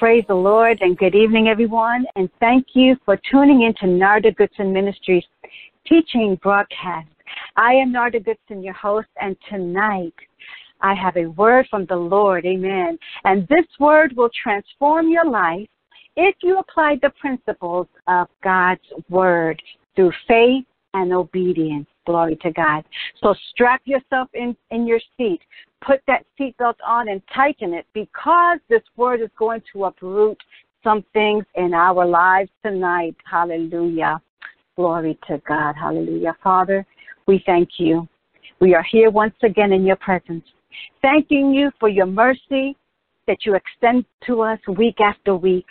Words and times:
Praise 0.00 0.24
the 0.28 0.34
Lord 0.34 0.78
and 0.80 0.96
good 0.96 1.14
evening, 1.14 1.48
everyone. 1.48 2.06
And 2.16 2.30
thank 2.40 2.68
you 2.72 2.96
for 3.04 3.20
tuning 3.30 3.64
in 3.64 3.74
to 3.74 3.84
Narda 3.84 4.34
Goodson 4.34 4.72
Ministries 4.72 5.26
teaching 5.86 6.38
broadcast. 6.42 7.06
I 7.56 7.74
am 7.74 7.92
Narda 7.92 8.24
Goodson, 8.24 8.62
your 8.62 8.72
host, 8.72 9.08
and 9.20 9.36
tonight 9.50 10.14
I 10.80 10.94
have 10.94 11.18
a 11.18 11.26
word 11.26 11.66
from 11.68 11.84
the 11.84 11.96
Lord. 11.96 12.46
Amen. 12.46 12.98
And 13.24 13.46
this 13.48 13.66
word 13.78 14.14
will 14.16 14.30
transform 14.42 15.10
your 15.10 15.26
life 15.26 15.68
if 16.16 16.34
you 16.40 16.56
apply 16.56 16.96
the 17.02 17.10
principles 17.20 17.86
of 18.06 18.28
God's 18.42 18.80
word 19.10 19.60
through 19.96 20.12
faith 20.26 20.64
and 20.94 21.12
obedience. 21.12 21.86
Glory 22.10 22.34
to 22.42 22.50
God. 22.50 22.82
So 23.22 23.36
strap 23.50 23.82
yourself 23.84 24.28
in, 24.34 24.56
in 24.72 24.84
your 24.84 24.98
seat. 25.16 25.38
Put 25.80 26.00
that 26.08 26.26
seatbelt 26.38 26.74
on 26.84 27.08
and 27.08 27.22
tighten 27.32 27.72
it 27.72 27.86
because 27.94 28.58
this 28.68 28.82
word 28.96 29.20
is 29.20 29.30
going 29.38 29.62
to 29.72 29.84
uproot 29.84 30.36
some 30.82 31.04
things 31.12 31.44
in 31.54 31.72
our 31.72 32.04
lives 32.04 32.50
tonight. 32.64 33.14
Hallelujah. 33.30 34.20
Glory 34.74 35.20
to 35.28 35.40
God. 35.46 35.76
Hallelujah. 35.80 36.36
Father, 36.42 36.84
we 37.28 37.44
thank 37.46 37.68
you. 37.78 38.08
We 38.60 38.74
are 38.74 38.84
here 38.90 39.10
once 39.10 39.36
again 39.44 39.72
in 39.72 39.86
your 39.86 39.96
presence, 39.96 40.44
thanking 41.02 41.54
you 41.54 41.70
for 41.78 41.88
your 41.88 42.06
mercy 42.06 42.76
that 43.28 43.46
you 43.46 43.54
extend 43.54 44.04
to 44.26 44.42
us 44.42 44.58
week 44.76 45.00
after 45.00 45.36
week. 45.36 45.66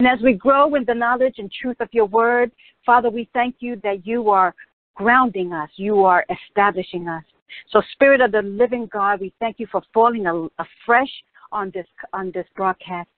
And 0.00 0.08
as 0.08 0.18
we 0.20 0.32
grow 0.32 0.74
in 0.74 0.84
the 0.84 0.94
knowledge 0.94 1.36
and 1.38 1.48
truth 1.52 1.76
of 1.78 1.88
your 1.92 2.06
word, 2.06 2.50
Father, 2.84 3.08
we 3.08 3.28
thank 3.32 3.56
you 3.60 3.80
that 3.84 4.04
you 4.04 4.30
are 4.30 4.52
grounding 4.96 5.52
us, 5.52 5.70
you 5.76 6.04
are 6.04 6.24
establishing 6.28 7.08
us. 7.08 7.22
So, 7.70 7.80
Spirit 7.92 8.20
of 8.20 8.32
the 8.32 8.42
Living 8.42 8.88
God, 8.92 9.20
we 9.20 9.32
thank 9.38 9.60
you 9.60 9.66
for 9.70 9.82
falling 9.94 10.26
afresh 10.26 11.10
on 11.52 11.70
this 11.72 11.86
on 12.12 12.32
this 12.34 12.46
broadcast. 12.56 13.08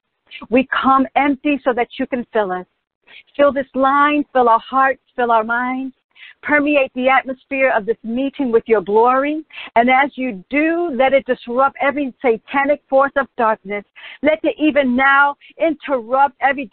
We 0.50 0.68
come 0.70 1.06
empty 1.16 1.58
so 1.64 1.72
that 1.74 1.88
you 1.98 2.06
can 2.06 2.26
fill 2.32 2.52
us. 2.52 2.66
Fill 3.36 3.52
this 3.52 3.66
line, 3.74 4.24
fill 4.32 4.48
our 4.48 4.60
hearts, 4.60 5.00
fill 5.16 5.30
our 5.30 5.44
minds. 5.44 5.94
Permeate 6.42 6.92
the 6.94 7.08
atmosphere 7.08 7.72
of 7.74 7.86
this 7.86 7.96
meeting 8.02 8.52
with 8.52 8.64
your 8.66 8.80
glory. 8.80 9.44
And 9.76 9.90
as 9.90 10.10
you 10.14 10.44
do, 10.50 10.90
let 10.92 11.12
it 11.12 11.26
disrupt 11.26 11.76
every 11.80 12.14
satanic 12.22 12.82
force 12.88 13.12
of 13.16 13.26
darkness. 13.36 13.84
Let 14.22 14.38
it 14.42 14.54
even 14.58 14.96
now 14.96 15.36
interrupt 15.60 16.36
every 16.40 16.70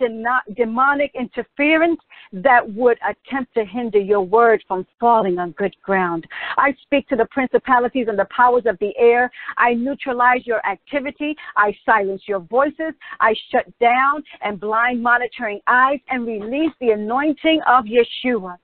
demonic 0.55 1.11
interference 1.15 1.99
that 2.33 2.61
would 2.73 2.97
attempt 3.07 3.53
to 3.55 3.65
hinder 3.65 3.99
your 3.99 4.21
word 4.21 4.63
from 4.67 4.85
falling 4.99 5.39
on 5.39 5.51
good 5.51 5.75
ground. 5.83 6.27
I 6.57 6.75
speak 6.83 7.07
to 7.09 7.15
the 7.15 7.25
principalities 7.25 8.07
and 8.07 8.17
the 8.17 8.27
powers 8.35 8.63
of 8.65 8.77
the 8.79 8.93
air. 8.97 9.31
I 9.57 9.73
neutralize 9.73 10.45
your 10.45 10.65
activity. 10.65 11.35
I 11.55 11.75
silence 11.85 12.23
your 12.27 12.39
voices. 12.39 12.93
I 13.19 13.33
shut 13.51 13.65
down 13.79 14.23
and 14.41 14.59
blind 14.59 15.01
monitoring 15.01 15.59
eyes 15.67 15.99
and 16.09 16.25
release 16.25 16.71
the 16.79 16.91
anointing 16.91 17.61
of 17.67 17.85
Yeshua. 17.85 18.57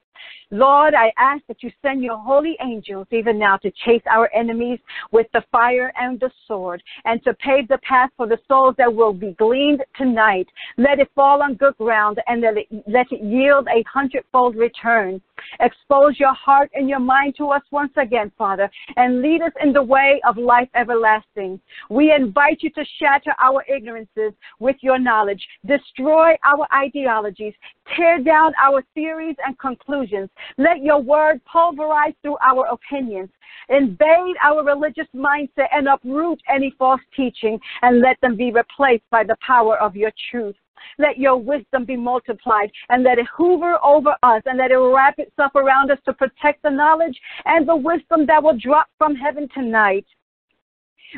Lord, 0.53 0.93
I 0.93 1.13
ask 1.17 1.41
that 1.47 1.63
you 1.63 1.71
send 1.81 2.03
your 2.03 2.17
holy 2.17 2.57
angels 2.61 3.07
even 3.11 3.39
now 3.39 3.55
to 3.57 3.71
chase 3.85 4.01
our 4.11 4.29
enemies 4.33 4.79
with 5.11 5.27
the 5.33 5.43
fire 5.49 5.93
and 5.95 6.19
the 6.19 6.29
sword 6.45 6.83
and 7.05 7.23
to 7.23 7.33
pave 7.35 7.69
the 7.69 7.77
path 7.87 8.09
for 8.17 8.27
the 8.27 8.37
souls 8.49 8.75
that 8.77 8.93
will 8.93 9.13
be 9.13 9.31
gleaned 9.39 9.81
tonight. 9.97 10.47
Let 10.77 10.99
it 10.99 11.09
fall 11.15 11.41
on 11.41 11.53
good 11.53 11.77
ground 11.77 12.19
and 12.27 12.41
let 12.41 12.57
it, 12.57 12.67
let 12.85 13.07
it 13.11 13.23
yield 13.23 13.67
a 13.67 13.81
hundredfold 13.91 14.57
return. 14.57 15.21
Expose 15.59 16.19
your 16.19 16.33
heart 16.33 16.69
and 16.73 16.89
your 16.89 16.99
mind 16.99 17.35
to 17.37 17.47
us 17.47 17.63
once 17.71 17.93
again, 17.97 18.31
Father, 18.37 18.69
and 18.97 19.21
lead 19.21 19.41
us 19.41 19.53
in 19.63 19.73
the 19.73 19.81
way 19.81 20.21
of 20.27 20.37
life 20.37 20.69
everlasting. 20.75 21.59
We 21.89 22.13
invite 22.13 22.61
you 22.61 22.69
to 22.71 22.85
shatter 22.99 23.33
our 23.43 23.63
ignorances 23.67 24.33
with 24.59 24.75
your 24.81 24.99
knowledge, 24.99 25.47
destroy 25.65 26.35
our 26.43 26.67
ideologies, 26.73 27.53
tear 27.95 28.19
down 28.19 28.53
our 28.61 28.83
theories 28.93 29.35
and 29.45 29.57
conclusions. 29.57 30.29
Let 30.57 30.81
your 30.81 30.99
word 30.99 31.41
pulverize 31.45 32.13
through 32.21 32.37
our 32.41 32.67
opinions, 32.67 33.29
invade 33.69 34.35
our 34.43 34.63
religious 34.63 35.07
mindset, 35.15 35.67
and 35.71 35.87
uproot 35.87 36.41
any 36.49 36.73
false 36.77 37.01
teaching, 37.15 37.59
and 37.81 38.01
let 38.01 38.19
them 38.21 38.35
be 38.35 38.51
replaced 38.51 39.09
by 39.09 39.23
the 39.23 39.37
power 39.45 39.77
of 39.77 39.95
your 39.95 40.11
truth. 40.29 40.55
Let 40.97 41.17
your 41.17 41.37
wisdom 41.37 41.85
be 41.85 41.95
multiplied 41.95 42.71
and 42.89 43.03
let 43.03 43.19
it 43.19 43.27
hover 43.35 43.77
over 43.83 44.15
us 44.23 44.41
and 44.45 44.57
let 44.57 44.71
it 44.71 44.77
wrap 44.77 45.19
itself 45.19 45.53
around 45.55 45.91
us 45.91 45.99
to 46.05 46.13
protect 46.13 46.63
the 46.63 46.69
knowledge 46.69 47.19
and 47.45 47.67
the 47.67 47.75
wisdom 47.75 48.25
that 48.25 48.41
will 48.41 48.57
drop 48.57 48.87
from 48.97 49.15
heaven 49.15 49.47
tonight. 49.53 50.05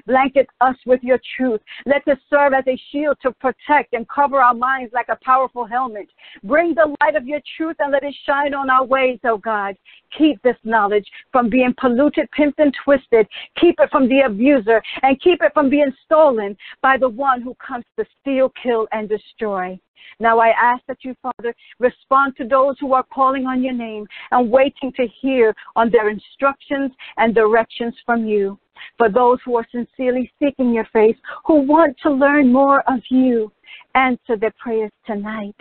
Blanket 0.05 0.47
us 0.61 0.75
with 0.85 1.01
your 1.03 1.19
truth. 1.37 1.61
Let 1.85 2.03
it 2.07 2.19
serve 2.29 2.53
as 2.53 2.65
a 2.67 2.79
shield 2.91 3.17
to 3.21 3.31
protect 3.33 3.93
and 3.93 4.07
cover 4.09 4.41
our 4.41 4.53
minds 4.53 4.93
like 4.93 5.07
a 5.09 5.17
powerful 5.23 5.65
helmet. 5.65 6.07
Bring 6.43 6.73
the 6.73 6.95
light 7.01 7.15
of 7.15 7.27
your 7.27 7.41
truth 7.57 7.75
and 7.79 7.91
let 7.91 8.03
it 8.03 8.15
shine 8.25 8.53
on 8.53 8.69
our 8.69 8.85
ways, 8.85 9.19
oh 9.25 9.37
God. 9.37 9.75
Keep 10.17 10.41
this 10.41 10.57
knowledge 10.63 11.07
from 11.31 11.49
being 11.49 11.73
polluted, 11.79 12.29
pimped, 12.37 12.59
and 12.59 12.73
twisted. 12.83 13.27
Keep 13.59 13.79
it 13.79 13.89
from 13.91 14.07
the 14.07 14.21
abuser 14.21 14.81
and 15.01 15.21
keep 15.21 15.41
it 15.41 15.53
from 15.53 15.69
being 15.69 15.93
stolen 16.05 16.55
by 16.81 16.97
the 16.97 17.09
one 17.09 17.41
who 17.41 17.55
comes 17.55 17.85
to 17.97 18.05
steal, 18.21 18.51
kill, 18.61 18.87
and 18.91 19.09
destroy. 19.09 19.79
Now 20.19 20.39
I 20.39 20.49
ask 20.49 20.83
that 20.87 21.03
you, 21.03 21.15
Father, 21.21 21.55
respond 21.79 22.35
to 22.37 22.47
those 22.47 22.75
who 22.79 22.93
are 22.93 23.05
calling 23.13 23.45
on 23.45 23.63
your 23.63 23.73
name 23.73 24.05
and 24.31 24.51
waiting 24.51 24.91
to 24.93 25.07
hear 25.21 25.55
on 25.75 25.89
their 25.89 26.09
instructions 26.09 26.91
and 27.17 27.33
directions 27.33 27.95
from 28.05 28.25
you 28.27 28.59
for 28.97 29.09
those 29.09 29.39
who 29.45 29.55
are 29.55 29.67
sincerely 29.71 30.31
seeking 30.39 30.73
your 30.73 30.87
face, 30.93 31.17
who 31.45 31.61
want 31.61 31.95
to 32.03 32.11
learn 32.11 32.51
more 32.51 32.81
of 32.89 32.99
you. 33.09 33.51
Answer 33.95 34.37
their 34.37 34.53
prayers 34.61 34.91
tonight. 35.05 35.55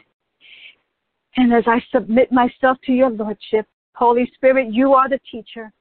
And 1.36 1.52
as 1.52 1.64
I 1.66 1.82
submit 1.90 2.30
myself 2.30 2.78
to 2.84 2.92
your 2.92 3.10
Lordship, 3.10 3.66
Holy 3.94 4.30
Spirit, 4.34 4.72
you 4.72 4.92
are 4.92 5.08
the 5.08 5.20
teacher. 5.30 5.72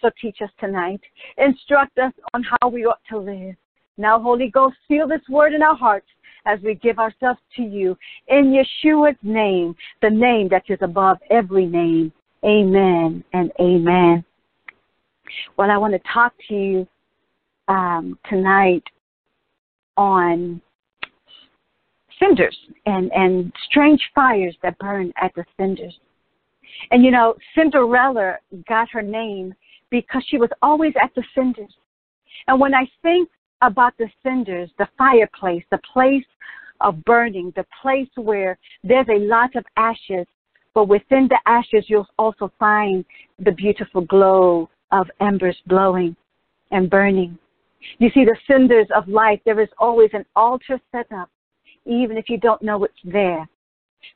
So 0.00 0.10
teach 0.20 0.38
us 0.42 0.50
tonight. 0.58 1.00
Instruct 1.36 1.98
us 1.98 2.12
on 2.32 2.44
how 2.44 2.68
we 2.68 2.84
ought 2.86 3.00
to 3.10 3.18
live. 3.18 3.54
Now, 3.98 4.18
Holy 4.20 4.48
Ghost, 4.48 4.76
seal 4.88 5.06
this 5.06 5.20
word 5.28 5.52
in 5.52 5.62
our 5.62 5.76
hearts 5.76 6.06
as 6.46 6.58
we 6.62 6.74
give 6.74 6.98
ourselves 6.98 7.40
to 7.56 7.62
you. 7.62 7.96
In 8.28 8.54
Yeshua's 8.54 9.18
name, 9.22 9.76
the 10.00 10.10
name 10.10 10.48
that 10.50 10.64
is 10.68 10.78
above 10.80 11.18
every 11.30 11.66
name. 11.66 12.12
Amen 12.44 13.22
and 13.34 13.52
amen. 13.60 14.24
Well, 15.56 15.70
I 15.70 15.76
want 15.76 15.94
to 15.94 16.00
talk 16.12 16.32
to 16.48 16.54
you 16.54 16.88
um, 17.68 18.18
tonight 18.28 18.84
on 19.96 20.60
cinders 22.18 22.56
and, 22.86 23.10
and 23.12 23.52
strange 23.68 24.00
fires 24.14 24.56
that 24.62 24.78
burn 24.78 25.12
at 25.20 25.32
the 25.34 25.44
cinders. 25.58 25.98
And 26.90 27.04
you 27.04 27.10
know, 27.10 27.34
Cinderella 27.54 28.36
got 28.68 28.88
her 28.90 29.02
name 29.02 29.54
because 29.90 30.24
she 30.28 30.38
was 30.38 30.50
always 30.62 30.94
at 31.02 31.14
the 31.14 31.22
cinders. 31.34 31.72
And 32.46 32.60
when 32.60 32.74
I 32.74 32.88
think 33.02 33.28
about 33.62 33.94
the 33.98 34.08
cinders, 34.22 34.70
the 34.78 34.88
fireplace, 34.96 35.64
the 35.70 35.80
place 35.92 36.24
of 36.80 37.04
burning, 37.04 37.52
the 37.56 37.66
place 37.82 38.08
where 38.16 38.58
there's 38.82 39.08
a 39.08 39.18
lot 39.18 39.54
of 39.56 39.64
ashes, 39.76 40.26
but 40.74 40.88
within 40.88 41.28
the 41.28 41.38
ashes 41.46 41.84
you'll 41.88 42.06
also 42.18 42.50
find 42.58 43.04
the 43.38 43.52
beautiful 43.52 44.02
glow 44.02 44.70
of 44.92 45.10
embers 45.20 45.56
blowing 45.66 46.16
and 46.70 46.90
burning. 46.90 47.38
You 47.98 48.10
see, 48.10 48.24
the 48.24 48.36
cinders 48.46 48.86
of 48.94 49.08
life, 49.08 49.40
there 49.44 49.60
is 49.60 49.68
always 49.78 50.10
an 50.12 50.24
altar 50.36 50.80
set 50.92 51.10
up, 51.12 51.30
even 51.86 52.16
if 52.16 52.28
you 52.28 52.38
don't 52.38 52.62
know 52.62 52.84
it's 52.84 52.94
there. 53.04 53.48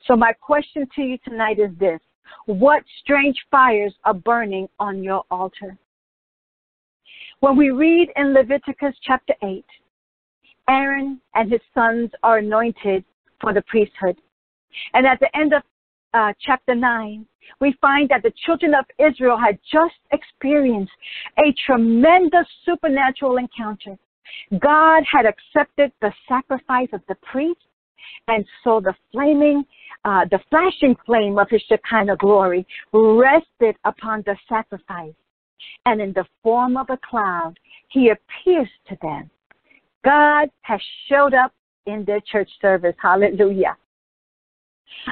So, 0.07 0.17
my 0.17 0.33
question 0.33 0.87
to 0.95 1.03
you 1.03 1.19
tonight 1.25 1.59
is 1.59 1.71
this 1.79 2.01
What 2.47 2.83
strange 3.01 3.37
fires 3.51 3.95
are 4.05 4.15
burning 4.15 4.69
on 4.79 5.03
your 5.03 5.25
altar? 5.31 5.77
When 7.41 7.57
we 7.57 7.71
read 7.71 8.11
in 8.17 8.33
Leviticus 8.33 8.95
chapter 9.03 9.35
8, 9.43 9.65
Aaron 10.69 11.21
and 11.35 11.51
his 11.53 11.61
sons 11.75 12.11
are 12.23 12.39
anointed 12.39 13.05
for 13.41 13.53
the 13.53 13.63
priesthood. 13.63 14.17
And 14.95 15.07
at 15.07 15.21
the 15.21 15.35
end 15.37 15.53
of 15.53 15.63
uh, 16.15 16.33
chapter 16.41 16.75
9, 16.75 17.27
we 17.61 17.75
find 17.81 18.09
that 18.09 18.23
the 18.23 18.33
children 18.47 18.73
of 18.75 18.85
Israel 18.99 19.37
had 19.37 19.59
just 19.71 19.95
experienced 20.13 20.93
a 21.39 21.55
tremendous 21.67 22.47
supernatural 22.65 23.37
encounter. 23.37 23.99
God 24.59 25.03
had 25.11 25.27
accepted 25.27 25.93
the 26.01 26.13
sacrifice 26.29 26.89
of 26.93 27.03
the 27.09 27.17
priest, 27.17 27.61
and 28.29 28.45
so 28.63 28.81
the 28.81 28.95
flaming, 29.13 29.65
uh, 30.05 30.25
the 30.31 30.41
flashing 30.51 30.97
flame 31.05 31.39
of 31.39 31.49
his 31.51 31.63
Shekinah 31.69 32.17
glory 32.17 32.67
rested 32.93 33.77
upon 33.85 34.23
the 34.25 34.37
sacrifice. 34.49 35.15
And 35.87 36.01
in 36.01 36.13
the 36.13 36.25
form 36.43 36.77
of 36.77 36.87
a 36.91 36.99
cloud, 37.09 37.55
he 37.89 38.11
appears 38.11 38.69
to 38.89 38.97
them. 39.03 39.31
God 40.05 40.51
has 40.63 40.81
showed 41.09 41.35
up 41.35 41.53
in 41.87 42.05
their 42.05 42.21
church 42.21 42.51
service. 42.61 42.95
Hallelujah. 43.01 43.77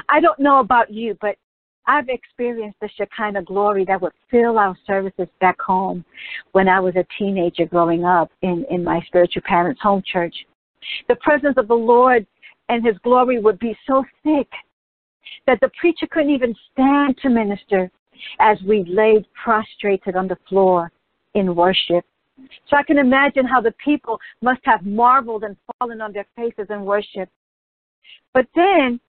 I 0.09 0.19
don't 0.19 0.39
know 0.39 0.59
about 0.59 0.91
you, 0.91 1.17
but 1.21 1.35
I've 1.85 2.09
experienced 2.09 2.79
the 2.79 2.89
Shekinah 2.95 3.43
glory 3.43 3.85
that 3.85 4.01
would 4.01 4.13
fill 4.31 4.57
our 4.57 4.75
services 4.87 5.27
back 5.41 5.59
home 5.59 6.05
when 6.53 6.69
I 6.69 6.79
was 6.79 6.95
a 6.95 7.05
teenager 7.17 7.65
growing 7.65 8.05
up 8.05 8.31
in, 8.41 8.65
in 8.69 8.83
my 8.83 9.01
spiritual 9.07 9.41
parents' 9.45 9.81
home 9.81 10.01
church. 10.05 10.35
The 11.07 11.15
presence 11.15 11.55
of 11.57 11.67
the 11.67 11.73
Lord 11.73 12.25
and 12.69 12.85
his 12.85 12.97
glory 13.03 13.39
would 13.39 13.59
be 13.59 13.75
so 13.85 14.03
thick 14.23 14.47
that 15.45 15.59
the 15.59 15.69
preacher 15.79 16.07
couldn't 16.09 16.31
even 16.31 16.55
stand 16.71 17.17
to 17.21 17.29
minister 17.29 17.91
as 18.39 18.57
we 18.65 18.85
laid 18.87 19.25
prostrated 19.41 20.15
on 20.15 20.27
the 20.27 20.37
floor 20.47 20.91
in 21.33 21.55
worship. 21.55 22.05
So 22.69 22.77
I 22.77 22.83
can 22.83 22.97
imagine 22.97 23.45
how 23.45 23.61
the 23.61 23.73
people 23.83 24.19
must 24.41 24.61
have 24.63 24.85
marveled 24.85 25.43
and 25.43 25.57
fallen 25.79 26.01
on 26.01 26.13
their 26.13 26.25
faces 26.35 26.67
in 26.69 26.85
worship. 26.85 27.29
But 28.33 28.47
then 28.55 28.99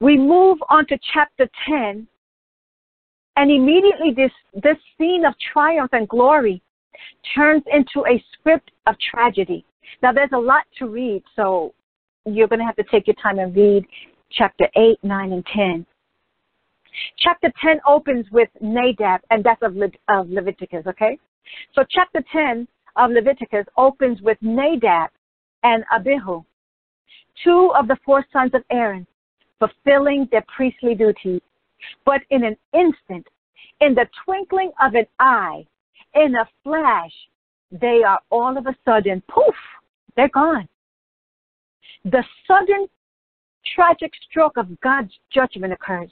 we 0.00 0.16
move 0.16 0.58
on 0.68 0.86
to 0.86 0.98
chapter 1.12 1.48
10, 1.68 2.06
and 3.36 3.50
immediately 3.50 4.12
this, 4.14 4.32
this 4.54 4.76
scene 4.96 5.24
of 5.24 5.34
triumph 5.52 5.90
and 5.92 6.08
glory 6.08 6.62
turns 7.34 7.62
into 7.72 8.06
a 8.06 8.22
script 8.32 8.70
of 8.86 8.94
tragedy. 9.10 9.64
Now, 10.02 10.12
there's 10.12 10.30
a 10.32 10.38
lot 10.38 10.64
to 10.78 10.88
read, 10.88 11.22
so 11.36 11.74
you're 12.24 12.48
going 12.48 12.58
to 12.60 12.64
have 12.64 12.76
to 12.76 12.84
take 12.90 13.06
your 13.06 13.16
time 13.22 13.38
and 13.38 13.54
read 13.54 13.84
chapter 14.30 14.66
8, 14.76 14.98
9, 15.02 15.32
and 15.32 15.46
10. 15.54 15.86
Chapter 17.18 17.52
10 17.62 17.80
opens 17.86 18.26
with 18.32 18.48
Nadab, 18.60 19.20
and 19.30 19.44
that's 19.44 19.62
of, 19.62 19.76
Le- 19.76 19.90
of 20.08 20.28
Leviticus, 20.28 20.86
okay? 20.86 21.18
So 21.74 21.84
chapter 21.90 22.22
10 22.32 22.66
of 22.96 23.10
Leviticus 23.10 23.66
opens 23.76 24.20
with 24.22 24.38
Nadab 24.40 25.10
and 25.62 25.84
Abihu, 25.94 26.42
two 27.44 27.72
of 27.78 27.86
the 27.86 27.96
four 28.04 28.24
sons 28.32 28.52
of 28.54 28.62
Aaron, 28.70 29.06
fulfilling 29.60 30.26
their 30.32 30.44
priestly 30.54 30.96
duties. 30.96 31.40
But 32.04 32.22
in 32.30 32.44
an 32.44 32.56
instant, 32.74 33.26
in 33.80 33.94
the 33.94 34.06
twinkling 34.24 34.72
of 34.82 34.94
an 34.94 35.06
eye, 35.20 35.64
in 36.14 36.34
a 36.34 36.48
flash, 36.64 37.12
they 37.70 38.02
are 38.04 38.18
all 38.30 38.58
of 38.58 38.66
a 38.66 38.74
sudden, 38.84 39.22
poof, 39.28 39.54
they're 40.16 40.28
gone. 40.28 40.68
The 42.04 42.24
sudden 42.48 42.88
tragic 43.74 44.10
stroke 44.28 44.56
of 44.56 44.80
God's 44.80 45.12
judgment 45.32 45.72
occurs. 45.72 46.10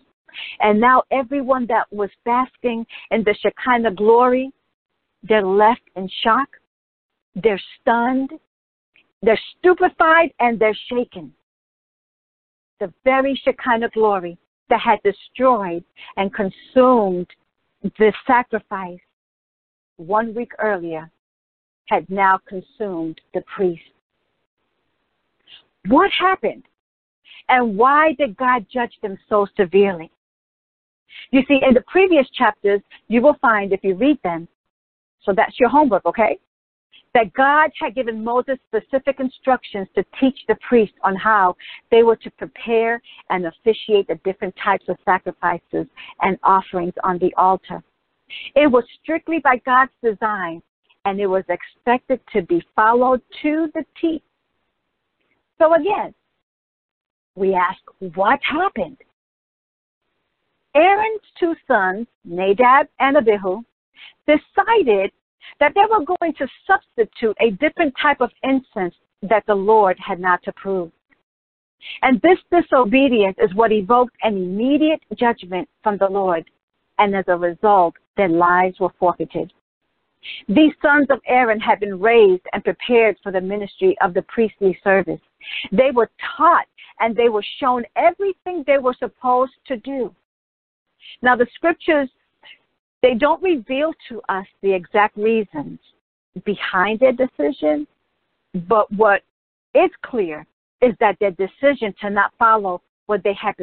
And 0.61 0.81
now 0.81 1.03
everyone 1.11 1.67
that 1.67 1.91
was 1.91 2.11
basking 2.25 2.87
in 3.11 3.25
the 3.25 3.35
Shekinah 3.41 3.95
glory, 3.95 4.53
they're 5.23 5.45
left 5.45 5.83
in 5.97 6.09
shock, 6.23 6.49
they're 7.35 7.61
stunned, 7.81 8.31
they're 9.23 9.41
stupefied, 9.59 10.33
and 10.39 10.59
they're 10.59 10.77
shaken. 10.93 11.33
The 12.81 12.93
very 13.05 13.41
Shekinah 13.45 13.91
glory 13.91 14.39
that 14.71 14.81
had 14.81 15.01
destroyed 15.03 15.85
and 16.17 16.33
consumed 16.33 17.27
the 17.83 18.13
sacrifice 18.27 19.01
one 19.97 20.35
week 20.35 20.53
earlier 20.59 21.11
had 21.87 22.09
now 22.09 22.39
consumed 22.47 23.21
the 23.35 23.43
priest. 23.55 23.83
What 25.87 26.11
happened? 26.13 26.65
And 27.49 27.77
why 27.77 28.13
did 28.19 28.37
God 28.37 28.67
judge 28.71 28.93
them 29.03 29.19
so 29.29 29.47
severely? 29.57 30.11
You 31.31 31.43
see, 31.49 31.61
in 31.67 31.75
the 31.75 31.83
previous 31.87 32.29
chapters, 32.31 32.81
you 33.09 33.23
will 33.23 33.37
find, 33.41 33.73
if 33.73 33.83
you 33.83 33.95
read 33.95 34.19
them, 34.23 34.47
so 35.23 35.33
that's 35.35 35.59
your 35.59 35.69
homework, 35.69 36.05
okay? 36.07 36.39
That 37.15 37.33
God 37.33 37.71
had 37.81 37.95
given 37.95 38.23
Moses 38.23 38.59
specific 38.69 39.19
instructions 39.19 39.89
to 39.95 40.05
teach 40.21 40.39
the 40.47 40.57
priests 40.67 40.97
on 41.03 41.17
how 41.17 41.57
they 41.91 42.03
were 42.03 42.17
to 42.17 42.31
prepare 42.33 43.01
and 43.31 43.47
officiate 43.47 44.09
the 44.09 44.21
different 44.25 44.55
types 44.63 44.85
of 44.89 44.99
sacrifices 45.05 45.87
and 46.21 46.39
offerings 46.43 46.93
on 47.03 47.19
the 47.19 47.33
altar. 47.37 47.83
It 48.55 48.71
was 48.71 48.85
strictly 49.03 49.39
by 49.39 49.57
God's 49.65 49.91
design, 50.03 50.63
and 51.07 51.19
it 51.19 51.27
was 51.27 51.45
expected 51.49 52.21
to 52.35 52.43
be 52.43 52.63
followed 52.77 53.23
to 53.43 53.69
the 53.75 53.85
T. 54.01 54.23
So 55.59 55.75
again, 55.75 56.15
we 57.35 57.55
ask, 57.55 57.81
what 58.15 58.39
happened? 58.43 58.99
Aaron's 60.75 61.21
two 61.41 61.55
sons, 61.67 62.07
Nadab 62.25 62.87
and 63.01 63.17
Abihu, 63.17 63.63
decided 64.27 65.11
that 65.61 65.73
they 65.75 65.83
were 65.91 66.05
going 66.05 66.35
to 66.35 66.47
substitute 66.67 67.37
a 67.41 67.51
different 67.53 67.95
type 68.01 68.21
of 68.21 68.31
incense 68.43 68.95
that 69.23 69.45
the 69.47 69.55
Lord 69.55 69.97
had 69.99 70.21
not 70.21 70.41
approved. 70.47 70.93
And 72.03 72.21
this 72.23 72.39
disobedience 72.51 73.37
is 73.41 73.55
what 73.55 73.73
evoked 73.73 74.17
an 74.23 74.37
immediate 74.37 75.01
judgment 75.17 75.69
from 75.83 75.97
the 75.97 76.09
Lord, 76.09 76.45
and 76.99 77.15
as 77.15 77.25
a 77.29 77.37
result, 77.37 77.95
their 78.17 78.29
lives 78.29 78.81
were 78.81 78.93
forfeited. 78.99 79.53
These 80.49 80.73
sons 80.83 81.07
of 81.11 81.21
Aaron 81.27 81.61
had 81.61 81.81
been 81.81 82.01
raised 82.01 82.43
and 82.53 82.65
prepared 82.65 83.17
for 83.23 83.31
the 83.31 83.41
ministry 83.41 83.97
of 84.01 84.15
the 84.15 84.23
priestly 84.23 84.79
service. 84.83 85.21
They 85.71 85.93
were 85.93 86.11
taught 86.37 86.67
and 87.01 87.15
they 87.15 87.29
were 87.29 87.45
shown 87.61 87.85
everything 87.97 88.65
they 88.67 88.79
were 88.79 88.97
supposed 88.99 89.53
to 89.67 89.77
do. 89.77 90.15
Now, 91.23 91.37
the 91.37 91.47
scriptures, 91.55 92.09
they 93.03 93.15
don't 93.15 93.43
reveal 93.43 93.93
to 94.09 94.21
us 94.29 94.47
the 94.63 94.73
exact 94.73 95.17
reasons 95.17 95.79
behind 96.45 97.01
their 97.01 97.13
decision, 97.13 97.87
but 98.69 98.91
what 98.93 99.23
is 99.75 99.91
clear 100.03 100.47
is 100.81 100.95
that 101.01 101.17
their 101.21 101.33
decision 101.33 101.95
to 102.01 102.11
not 102.11 102.33
follow 102.39 102.81
what 103.07 103.23
they 103.25 103.35
had 103.35 103.55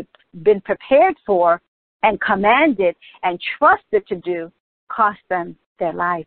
been 0.44 0.62
prepared 0.62 1.16
for 1.26 1.62
and 2.04 2.20
commanded 2.22 2.96
and 3.24 3.40
trusted 3.58 4.06
to 4.08 4.16
do 4.18 4.52
cost 4.90 5.20
them 5.30 5.56
their 5.80 5.94
life. 5.94 6.26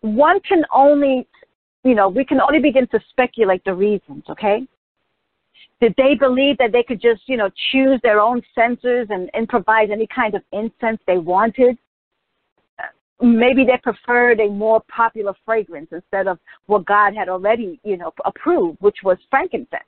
One 0.00 0.40
can 0.40 0.64
only, 0.74 1.28
you 1.84 1.94
know, 1.94 2.08
we 2.08 2.24
can 2.24 2.40
only 2.40 2.58
begin 2.58 2.86
to 2.88 3.00
speculate 3.10 3.62
the 3.64 3.74
reasons, 3.74 4.24
okay? 4.28 4.66
Did 5.80 5.94
they 5.96 6.14
believe 6.14 6.58
that 6.58 6.72
they 6.72 6.82
could 6.82 7.00
just, 7.00 7.22
you 7.26 7.36
know, 7.36 7.50
choose 7.72 8.00
their 8.02 8.20
own 8.20 8.42
censers 8.54 9.08
and 9.10 9.30
improvise 9.36 9.88
any 9.90 10.06
kind 10.06 10.34
of 10.34 10.42
incense 10.52 11.00
they 11.06 11.18
wanted? 11.18 11.76
Maybe 13.20 13.64
they 13.64 13.78
preferred 13.82 14.40
a 14.40 14.48
more 14.48 14.82
popular 14.94 15.34
fragrance 15.44 15.88
instead 15.92 16.26
of 16.26 16.38
what 16.66 16.86
God 16.86 17.14
had 17.14 17.28
already, 17.28 17.80
you 17.84 17.96
know, 17.96 18.12
approved, 18.24 18.78
which 18.80 18.98
was 19.04 19.16
frankincense. 19.30 19.82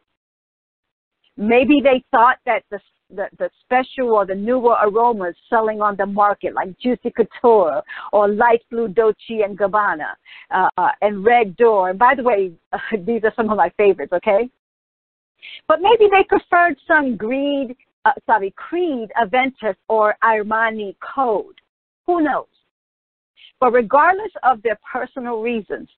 Maybe 1.37 1.81
they 1.83 2.05
thought 2.13 2.39
that 2.47 2.63
the 2.71 2.79
the, 3.11 3.27
the 3.39 3.51
special 3.65 4.11
or 4.11 4.27
the 4.27 4.35
newer 4.35 4.77
aromas 4.83 5.35
selling 5.49 5.81
on 5.81 5.97
the 5.97 6.07
market, 6.07 6.55
like 6.55 6.79
Juicy 6.79 7.11
Couture 7.11 7.83
or 8.13 8.29
Light 8.29 8.63
Blue 8.71 8.89
Dolce 8.89 9.43
and 9.45 9.59
Gabbana 9.59 10.15
uh, 10.51 10.89
and 11.01 11.25
Red 11.25 11.57
Door. 11.57 11.91
And 11.91 11.99
by 11.99 12.15
the 12.15 12.23
way, 12.23 12.53
uh, 12.73 12.79
these 13.07 13.23
are 13.25 13.33
some 13.37 13.51
of 13.51 13.57
my 13.57 13.71
favorites. 13.77 14.13
Okay, 14.13 14.49
but 15.69 15.81
maybe 15.81 16.11
they 16.11 16.25
preferred 16.25 16.77
some 16.87 17.17
Greed, 17.17 17.77
uh, 18.05 18.13
sorry, 18.27 18.53
Creed, 18.57 19.11
Aventus, 19.21 19.77
or 19.89 20.17
Armani 20.23 20.95
code. 21.15 21.61
Who 22.07 22.23
knows? 22.23 22.47
But 23.61 23.73
regardless 23.73 24.33
of 24.43 24.63
their 24.63 24.79
personal 24.91 25.41
reasons, 25.41 25.89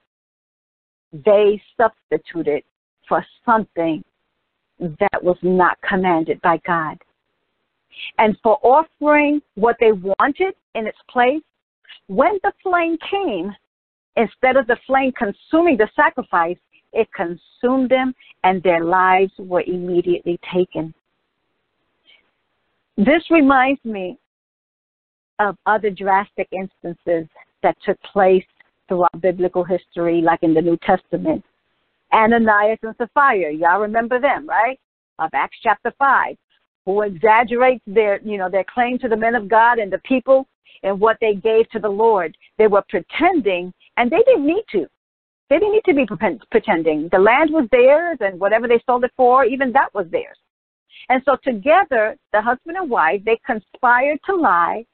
they 1.12 1.60
substituted 1.76 2.62
for 3.08 3.24
something 3.44 4.04
that 4.78 5.22
was 5.22 5.38
not 5.42 5.78
commanded 5.88 6.40
by 6.42 6.60
God. 6.66 6.98
And 8.18 8.36
for 8.42 8.58
offering 8.62 9.40
what 9.54 9.76
they 9.80 9.92
wanted 9.92 10.54
in 10.74 10.86
its 10.86 10.98
place, 11.08 11.42
when 12.08 12.38
the 12.42 12.52
flame 12.62 12.98
came, 13.10 13.52
instead 14.16 14.56
of 14.56 14.66
the 14.66 14.76
flame 14.86 15.12
consuming 15.12 15.76
the 15.76 15.88
sacrifice, 15.96 16.58
it 16.92 17.08
consumed 17.14 17.90
them 17.90 18.14
and 18.44 18.62
their 18.62 18.84
lives 18.84 19.32
were 19.38 19.62
immediately 19.66 20.38
taken. 20.52 20.94
This 22.96 23.22
reminds 23.30 23.84
me 23.84 24.18
of 25.38 25.56
other 25.66 25.90
drastic 25.90 26.48
instances 26.50 27.28
that 27.62 27.76
took 27.84 28.00
place 28.02 28.44
throughout 28.88 29.20
biblical 29.20 29.64
history, 29.64 30.22
like 30.22 30.42
in 30.42 30.54
the 30.54 30.62
New 30.62 30.78
Testament. 30.78 31.44
Ananias 32.12 32.78
and 32.82 32.94
Sapphira, 32.96 33.52
y'all 33.52 33.80
remember 33.80 34.20
them, 34.20 34.48
right? 34.48 34.78
Of 35.18 35.30
Acts 35.34 35.58
chapter 35.62 35.92
5, 35.98 36.36
who 36.84 37.02
exaggerates 37.02 37.82
their, 37.86 38.20
you 38.22 38.38
know, 38.38 38.48
their 38.48 38.64
claim 38.72 38.98
to 39.00 39.08
the 39.08 39.16
men 39.16 39.34
of 39.34 39.48
God 39.48 39.78
and 39.78 39.92
the 39.92 39.98
people 39.98 40.46
and 40.82 40.98
what 41.00 41.18
they 41.20 41.34
gave 41.34 41.68
to 41.70 41.78
the 41.78 41.88
Lord. 41.88 42.36
They 42.58 42.68
were 42.68 42.84
pretending, 42.88 43.74
and 43.96 44.10
they 44.10 44.22
didn't 44.24 44.46
need 44.46 44.64
to. 44.72 44.86
They 45.48 45.58
didn't 45.58 45.72
need 45.72 45.84
to 45.86 45.94
be 45.94 46.06
pretending. 46.50 47.08
The 47.12 47.18
land 47.18 47.50
was 47.50 47.68
theirs, 47.70 48.18
and 48.20 48.40
whatever 48.40 48.66
they 48.66 48.82
sold 48.84 49.04
it 49.04 49.12
for, 49.16 49.44
even 49.44 49.72
that 49.72 49.94
was 49.94 50.06
theirs. 50.10 50.38
And 51.08 51.22
so 51.24 51.36
together, 51.44 52.16
the 52.32 52.42
husband 52.42 52.76
and 52.76 52.90
wife, 52.90 53.22
they 53.24 53.38
conspired 53.46 54.18
to 54.26 54.34
lie, 54.34 54.84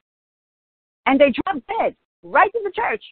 and 1.05 1.19
they 1.19 1.31
dropped 1.31 1.65
dead 1.79 1.95
right 2.21 2.51
in 2.53 2.63
the 2.63 2.71
church. 2.71 3.03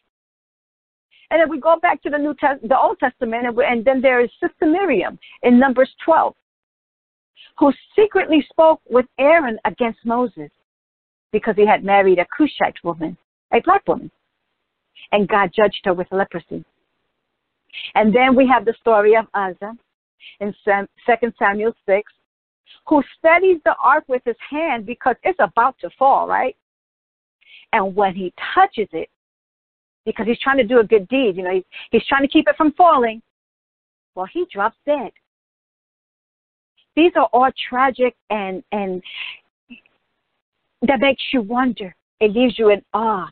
And 1.32 1.42
then 1.42 1.50
we 1.50 1.60
go 1.60 1.80
back 1.82 2.04
to 2.04 2.10
the 2.10 2.18
New 2.18 2.36
Test- 2.36 2.68
the 2.68 2.78
Old 2.78 3.00
Testament, 3.00 3.48
and, 3.48 3.58
and 3.58 3.86
then 3.86 4.02
there 4.02 4.22
is 4.22 4.30
Sister 4.40 4.66
Miriam 4.66 5.18
in 5.42 5.58
Numbers 5.58 5.90
12, 6.06 6.36
who 7.58 7.72
secretly 7.96 8.46
spoke 8.50 8.82
with 8.90 9.06
Aaron 9.18 9.58
against 9.66 10.06
Moses 10.06 10.52
because 11.32 11.56
he 11.56 11.66
had 11.66 11.84
married 11.84 12.20
a 12.20 12.26
Cushite 12.38 12.84
woman, 12.84 13.18
a 13.54 13.62
black 13.62 13.88
woman, 13.88 14.12
and 15.12 15.28
God 15.28 15.52
judged 15.56 15.82
her 15.86 15.94
with 15.94 16.08
leprosy. 16.12 16.66
And 17.96 18.14
then 18.14 18.36
we 18.36 18.48
have 18.48 18.66
the 18.66 18.74
story 18.80 19.16
of 19.16 19.26
Uzzah, 19.34 19.76
in 20.40 20.54
2 20.66 21.32
Samuel 21.38 21.74
6, 21.86 22.12
who 22.88 23.04
steadies 23.18 23.60
the 23.64 23.76
ark 23.82 24.04
with 24.08 24.22
his 24.26 24.36
hand 24.50 24.86
because 24.86 25.16
it's 25.24 25.40
about 25.40 25.76
to 25.80 25.90
fall, 25.98 26.28
right? 26.28 26.56
And 27.74 27.96
when 27.96 28.16
he 28.16 28.34
touches 28.54 28.88
it, 28.92 29.10
because 30.06 30.26
he's 30.26 30.40
trying 30.40 30.58
to 30.58 30.64
do 30.64 30.80
a 30.80 30.84
good 30.84 31.08
deed, 31.08 31.38
you 31.38 31.44
know, 31.44 31.54
he's, 31.54 31.64
he's 31.92 32.06
trying 32.08 32.24
to 32.24 32.28
keep 32.28 32.48
it 32.48 32.56
from 32.58 32.74
falling, 32.74 33.22
well, 34.16 34.28
he 34.32 34.46
drops 34.52 34.78
dead. 34.86 35.12
These 36.96 37.12
are 37.16 37.30
all 37.32 37.50
tragic 37.70 38.16
and, 38.30 38.64
and 38.72 39.02
that 40.82 41.00
makes 41.00 41.24
you 41.32 41.42
wonder. 41.42 41.96
It 42.20 42.32
leaves 42.32 42.58
you 42.58 42.70
in 42.70 42.82
awe. 42.94 43.30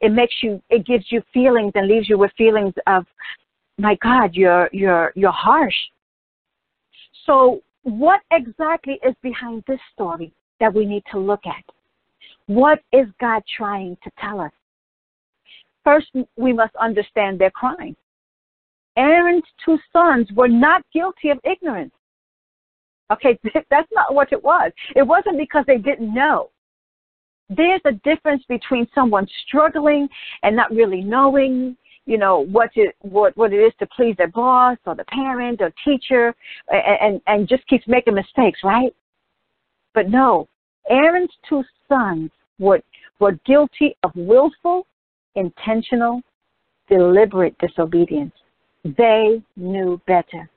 It 0.00 0.12
makes 0.12 0.34
you, 0.42 0.62
it 0.70 0.86
gives 0.86 1.04
you 1.10 1.22
feelings 1.32 1.72
and 1.74 1.86
leaves 1.86 2.08
you 2.08 2.18
with 2.18 2.32
feelings 2.38 2.72
of, 2.86 3.04
my 3.78 3.96
God, 4.02 4.34
you're, 4.34 4.68
you're, 4.72 5.12
you're 5.14 5.32
harsh. 5.32 5.74
So 7.26 7.62
what 7.82 8.20
exactly 8.30 8.98
is 9.06 9.14
behind 9.22 9.64
this 9.66 9.80
story 9.92 10.32
that 10.60 10.72
we 10.72 10.84
need 10.84 11.02
to 11.12 11.18
look 11.18 11.46
at? 11.46 11.64
What 12.46 12.80
is 12.92 13.06
God 13.20 13.42
trying 13.56 13.96
to 14.04 14.10
tell 14.20 14.40
us? 14.40 14.52
First, 15.84 16.08
we 16.36 16.52
must 16.52 16.74
understand 16.76 17.38
their 17.38 17.50
crime. 17.50 17.96
Aaron's 18.96 19.44
two 19.64 19.78
sons 19.92 20.28
were 20.34 20.48
not 20.48 20.82
guilty 20.92 21.30
of 21.30 21.38
ignorance. 21.44 21.94
Okay, 23.12 23.38
that's 23.70 23.90
not 23.92 24.14
what 24.14 24.32
it 24.32 24.42
was. 24.42 24.70
It 24.94 25.02
wasn't 25.02 25.38
because 25.38 25.64
they 25.66 25.78
didn't 25.78 26.14
know. 26.14 26.50
There's 27.48 27.80
a 27.84 27.92
difference 28.04 28.44
between 28.48 28.86
someone 28.94 29.26
struggling 29.46 30.08
and 30.42 30.56
not 30.56 30.70
really 30.70 31.02
knowing, 31.02 31.76
you 32.06 32.18
know, 32.18 32.40
what 32.40 32.70
it 32.74 32.94
what 33.00 33.36
what 33.36 33.52
it 33.52 33.58
is 33.58 33.72
to 33.78 33.86
please 33.96 34.14
their 34.16 34.28
boss 34.28 34.76
or 34.86 34.94
the 34.94 35.04
parent 35.04 35.60
or 35.60 35.72
teacher, 35.84 36.34
and 36.68 36.98
and, 37.00 37.20
and 37.26 37.48
just 37.48 37.66
keeps 37.68 37.86
making 37.86 38.14
mistakes, 38.14 38.60
right? 38.64 38.94
But 39.94 40.08
no, 40.08 40.48
Aaron's 40.88 41.32
two 41.48 41.62
sons 41.88 42.30
were 42.58 42.80
were 43.20 43.38
guilty 43.46 43.96
of 44.02 44.10
willful, 44.14 44.86
intentional, 45.36 46.22
deliberate 46.88 47.56
disobedience. 47.58 48.34
They 48.84 49.40
knew 49.56 50.00
better. 50.06 50.50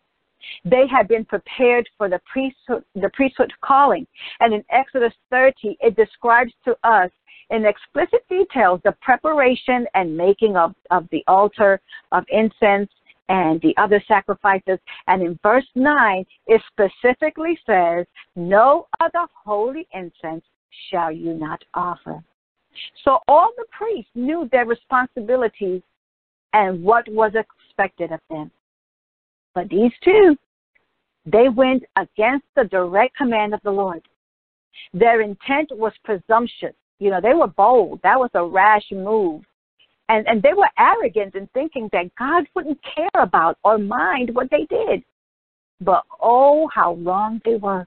They 0.63 0.85
had 0.87 1.07
been 1.07 1.25
prepared 1.25 1.87
for 1.97 2.09
the 2.09 2.19
priesthood, 2.31 2.83
the 2.95 3.09
priesthood 3.13 3.51
calling. 3.61 4.05
And 4.39 4.53
in 4.53 4.63
Exodus 4.69 5.13
30, 5.29 5.77
it 5.79 5.95
describes 5.95 6.51
to 6.65 6.75
us 6.83 7.11
in 7.49 7.65
explicit 7.65 8.27
details 8.29 8.81
the 8.83 8.95
preparation 9.01 9.85
and 9.93 10.15
making 10.15 10.55
of, 10.55 10.73
of 10.91 11.07
the 11.11 11.23
altar 11.27 11.79
of 12.11 12.23
incense 12.29 12.89
and 13.29 13.61
the 13.61 13.75
other 13.77 14.03
sacrifices. 14.07 14.79
And 15.07 15.21
in 15.21 15.39
verse 15.41 15.67
9, 15.75 16.25
it 16.47 16.61
specifically 16.71 17.57
says, 17.65 18.05
No 18.35 18.87
other 18.99 19.25
holy 19.43 19.87
incense 19.93 20.43
shall 20.89 21.11
you 21.11 21.33
not 21.33 21.63
offer. 21.73 22.23
So 23.03 23.19
all 23.27 23.51
the 23.57 23.65
priests 23.71 24.11
knew 24.15 24.49
their 24.51 24.65
responsibilities 24.65 25.81
and 26.53 26.83
what 26.83 27.07
was 27.09 27.33
expected 27.35 28.11
of 28.11 28.19
them. 28.29 28.51
But 29.53 29.69
these 29.69 29.91
two, 30.03 30.35
they 31.25 31.49
went 31.49 31.83
against 31.95 32.45
the 32.55 32.65
direct 32.65 33.15
command 33.15 33.53
of 33.53 33.61
the 33.63 33.71
Lord. 33.71 34.01
Their 34.93 35.21
intent 35.21 35.69
was 35.71 35.93
presumptuous. 36.03 36.75
You 36.99 37.09
know, 37.09 37.19
they 37.21 37.33
were 37.33 37.47
bold. 37.47 37.99
That 38.03 38.19
was 38.19 38.29
a 38.33 38.45
rash 38.45 38.85
move. 38.91 39.43
And, 40.07 40.27
and 40.27 40.41
they 40.41 40.53
were 40.53 40.69
arrogant 40.77 41.35
in 41.35 41.47
thinking 41.53 41.89
that 41.91 42.13
God 42.17 42.45
wouldn't 42.55 42.79
care 42.83 43.21
about 43.21 43.57
or 43.63 43.77
mind 43.77 44.33
what 44.33 44.49
they 44.51 44.65
did. 44.69 45.03
But 45.81 46.03
oh, 46.21 46.69
how 46.73 46.95
wrong 46.95 47.41
they 47.43 47.55
were. 47.55 47.85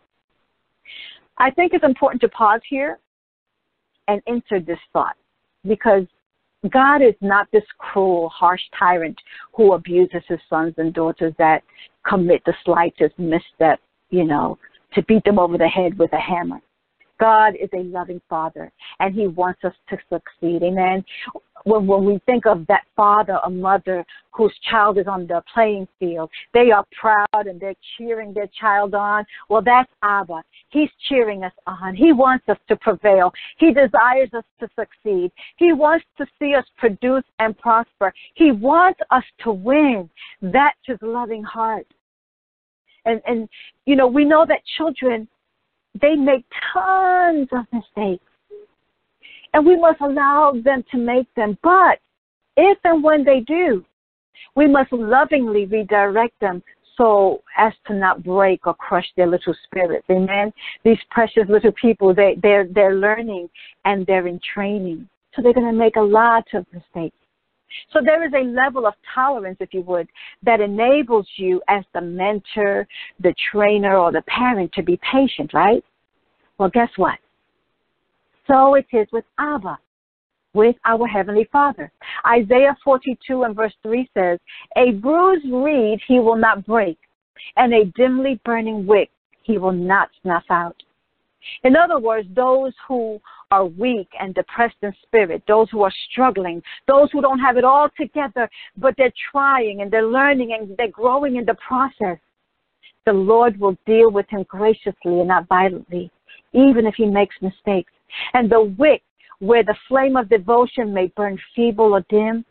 I 1.39 1.51
think 1.51 1.73
it's 1.73 1.85
important 1.85 2.21
to 2.23 2.29
pause 2.29 2.61
here 2.69 2.99
and 4.09 4.21
enter 4.27 4.59
this 4.59 4.79
thought 4.93 5.17
because 5.67 6.05
God 6.71 7.03
is 7.03 7.15
not 7.21 7.47
this 7.53 7.63
cruel, 7.79 8.29
harsh 8.31 8.61
tyrant 8.77 9.17
who 9.55 9.75
abuses 9.75 10.23
his 10.29 10.41
sons 10.51 10.75
and 10.79 10.93
daughters 10.93 11.33
that 11.39 11.63
commit 12.07 12.43
the 12.45 12.55
slightest 12.65 13.17
misstep, 13.19 13.81
you 14.11 14.25
know, 14.25 14.59
to 14.95 15.03
beat 15.03 15.23
them 15.25 15.39
over 15.39 15.57
the 15.57 15.69
head 15.69 15.97
with 15.99 16.13
a 16.13 16.19
hammer. 16.19 16.61
God 17.19 17.55
is 17.61 17.69
a 17.75 17.83
loving 17.83 18.21
father 18.29 18.73
and 19.01 19.15
he 19.15 19.27
wants 19.27 19.61
us 19.65 19.75
to 19.91 19.97
succeed. 20.09 20.63
Amen. 20.63 21.05
When, 21.65 21.87
when 21.87 22.05
we 22.05 22.21
think 22.25 22.47
of 22.47 22.67
that 22.69 22.85
father 22.97 23.39
or 23.45 23.51
mother 23.51 24.05
whose 24.31 24.55
child 24.71 24.99
is 24.99 25.07
on 25.09 25.27
the 25.27 25.43
playing 25.53 25.89
field, 25.99 26.31
they 26.55 26.71
are 26.71 26.85
proud 26.99 27.47
and 27.47 27.61
they're 27.61 27.75
cheering 27.97 28.33
their 28.33 28.49
child 28.61 28.95
on. 28.95 29.25
Well, 29.49 29.63
that's 29.63 29.91
Abba. 30.03 30.43
He's 30.71 30.91
cheering 31.09 31.43
us 31.45 31.53
on. 31.67 31.97
He 31.97 32.13
wants 32.13 32.49
us 32.49 32.59
to 32.69 32.77
prevail. 32.77 33.33
He 33.59 33.73
desires 33.73 34.31
us 34.35 34.45
to 34.61 34.69
succeed. 34.79 35.33
He 35.57 35.73
wants 35.73 36.05
to 36.19 36.27
see 36.39 36.55
us 36.55 36.65
produce 36.77 37.25
and 37.41 37.59
prosper. 37.59 38.15
He 38.35 38.53
wants 38.53 39.01
us 39.11 39.25
to 39.45 39.53
win. 39.53 40.09
That's 40.41 40.79
his 40.87 40.99
loving 41.03 41.43
heart. 41.43 41.87
And, 43.05 43.21
and, 43.27 43.49
you 43.87 43.97
know, 43.97 44.07
we 44.07 44.25
know 44.25 44.45
that 44.47 44.61
children 44.77 45.29
they 46.01 46.15
make 46.15 46.45
tons 46.73 47.49
of 47.53 47.65
mistakes. 47.73 48.25
And 49.55 49.65
we 49.65 49.77
must 49.77 50.01
allow 50.01 50.53
them 50.63 50.85
to 50.91 50.99
make 50.99 51.33
them. 51.35 51.57
But 51.63 51.99
if 52.57 52.79
and 52.85 53.03
when 53.03 53.25
they 53.25 53.41
do, 53.41 53.85
we 54.55 54.67
must 54.67 54.93
lovingly 54.93 55.67
redirect 55.67 56.39
them 56.41 56.63
so 56.97 57.43
as 57.57 57.73
to 57.87 57.95
not 57.95 58.25
break 58.25 58.67
or 58.67 58.75
crush 58.75 59.07
their 59.17 59.29
little 59.29 59.55
spirits. 59.65 60.05
Amen. 60.11 60.53
These 60.85 60.99
precious 61.11 61.45
little 61.49 61.73
people, 61.81 62.15
they, 62.15 62.37
they're, 62.43 62.67
they're 62.67 62.97
learning 62.97 63.49
and 63.85 64.05
they're 64.07 64.27
in 64.27 64.41
training. 64.55 65.09
So 65.35 65.43
they're 65.43 65.55
going 65.55 65.73
to 65.73 65.79
make 65.79 65.97
a 65.97 66.01
lot 66.01 66.45
of 66.55 66.67
mistakes. 66.73 67.17
So 67.93 68.01
there 68.05 68.25
is 68.27 68.33
a 68.35 68.45
level 68.45 68.87
of 68.87 68.95
tolerance, 69.15 69.59
if 69.61 69.73
you 69.73 69.83
would, 69.83 70.09
that 70.43 70.61
enables 70.61 71.27
you 71.37 71.63
as 71.69 71.85
the 71.95 72.01
mentor, 72.01 72.87
the 73.21 73.35
trainer, 73.51 73.97
or 73.97 74.13
the 74.13 74.23
parent 74.23 74.73
to 74.73 74.83
be 74.83 74.99
patient, 75.11 75.53
right? 75.55 75.85
Well, 76.59 76.71
guess 76.71 76.91
what? 76.97 77.19
So 78.47 78.75
it 78.75 78.87
is 78.93 79.07
with 79.13 79.25
Abba, 79.39 79.79
with 80.55 80.77
our 80.87 81.07
Heavenly 81.07 81.49
Father. 81.53 81.93
Isaiah 82.27 82.77
42 82.83 83.43
and 83.43 83.55
verse 83.55 83.75
3 83.83 84.09
says, 84.15 84.39
A 84.77 84.93
bruised 84.93 85.47
reed 85.53 86.01
he 86.09 86.19
will 86.19 86.37
not 86.37 86.67
break, 86.67 86.99
and 87.57 87.73
a 87.73 87.85
dimly 87.97 88.41
burning 88.45 88.87
wick 88.87 89.11
he 89.43 89.59
will 89.59 89.73
not 89.73 90.09
snuff 90.23 90.45
out. 90.51 90.77
In 91.65 91.77
other 91.77 91.99
words, 91.99 92.29
those 92.35 92.73
who 92.87 93.21
are 93.51 93.65
weak 93.65 94.09
and 94.21 94.35
depressed 94.35 94.77
in 94.83 94.93
spirit, 95.03 95.43
those 95.47 95.69
who 95.71 95.83
are 95.83 95.93
struggling, 96.11 96.63
those 96.87 97.11
who 97.13 97.21
don't 97.21 97.39
have 97.39 97.57
it 97.57 97.65
all 97.65 97.89
together, 97.97 98.49
but 98.77 98.95
they're 98.97 99.13
trying 99.31 99.81
and 99.81 99.91
they're 99.91 100.07
learning 100.07 100.57
and 100.59 100.77
they're 100.77 100.89
growing 100.89 101.37
in 101.37 101.45
the 101.45 101.57
process, 101.67 102.19
the 103.07 103.13
Lord 103.13 103.59
will 103.59 103.77
deal 103.87 104.11
with 104.11 104.29
him 104.29 104.45
graciously 104.49 105.21
and 105.21 105.29
not 105.29 105.49
violently, 105.49 106.11
even 106.53 106.87
if 106.87 106.95
he 106.97 107.07
makes 107.07 107.37
mistakes. 107.41 107.93
And 108.35 108.51
the 108.51 108.75
wick, 108.79 109.03
where 109.39 109.63
the 109.63 109.77
flame 109.89 110.17
of 110.17 110.29
devotion 110.29 110.93
may 110.93 111.07
burn 111.17 111.39
feeble 111.55 111.95
or 111.95 112.05
dim, 112.11 112.45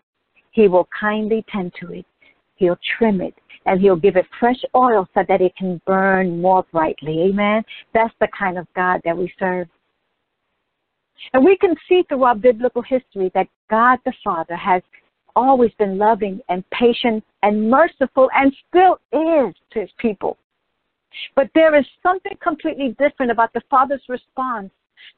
he 0.51 0.67
will 0.67 0.87
kindly 0.99 1.45
tend 1.51 1.73
to 1.79 1.93
it. 1.93 2.05
He'll 2.57 2.79
trim 2.97 3.21
it 3.21 3.33
and 3.65 3.81
he'll 3.81 3.95
give 3.95 4.15
it 4.15 4.25
fresh 4.39 4.61
oil 4.75 5.07
so 5.13 5.23
that 5.27 5.41
it 5.41 5.55
can 5.55 5.81
burn 5.85 6.41
more 6.41 6.65
brightly. 6.71 7.21
Amen. 7.29 7.63
That's 7.93 8.13
the 8.19 8.27
kind 8.37 8.57
of 8.57 8.67
God 8.75 9.01
that 9.05 9.17
we 9.17 9.31
serve. 9.37 9.67
And 11.33 11.43
we 11.43 11.57
can 11.57 11.75
see 11.89 12.03
throughout 12.07 12.41
biblical 12.41 12.81
history 12.81 13.31
that 13.33 13.47
God 13.69 13.99
the 14.05 14.13
Father 14.23 14.55
has 14.55 14.81
always 15.35 15.71
been 15.77 15.97
loving 15.97 16.39
and 16.49 16.67
patient 16.71 17.23
and 17.43 17.69
merciful 17.69 18.29
and 18.35 18.55
still 18.67 18.99
is 19.11 19.53
to 19.71 19.81
his 19.81 19.89
people. 19.99 20.37
But 21.35 21.49
there 21.53 21.75
is 21.75 21.85
something 22.01 22.37
completely 22.41 22.95
different 22.99 23.31
about 23.31 23.53
the 23.53 23.61
Father's 23.69 24.01
response 24.07 24.71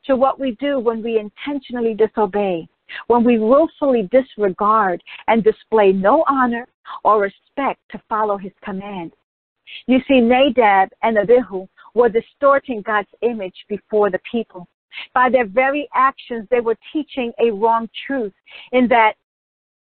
to 0.06 0.16
what 0.16 0.40
we 0.40 0.52
do 0.60 0.80
when 0.80 1.02
we 1.02 1.20
intentionally 1.20 1.94
disobey, 1.94 2.68
when 3.08 3.24
we 3.24 3.40
willfully 3.40 4.10
disregard 4.12 5.04
and 5.28 5.44
display 5.44 5.92
no 5.92 6.24
honor 6.28 6.68
or 7.04 7.22
respect 7.22 7.80
to 7.92 8.02
follow 8.10 8.38
his 8.38 8.54
command. 8.64 9.14
You 9.88 10.00
see, 10.08 10.20
Nadab 10.20 10.90
and 11.04 11.18
Abihu 11.18 11.68
were 11.94 12.10
distorting 12.10 12.82
God's 12.82 13.10
image 13.22 13.66
before 13.68 14.10
the 14.10 14.20
people. 14.30 14.68
By 15.14 15.30
their 15.30 15.46
very 15.46 15.88
actions, 15.94 16.48
they 16.50 16.62
were 16.62 16.78
teaching 16.92 17.32
a 17.40 17.52
wrong 17.52 17.88
truth 18.08 18.34
in 18.72 18.88
that 18.88 19.14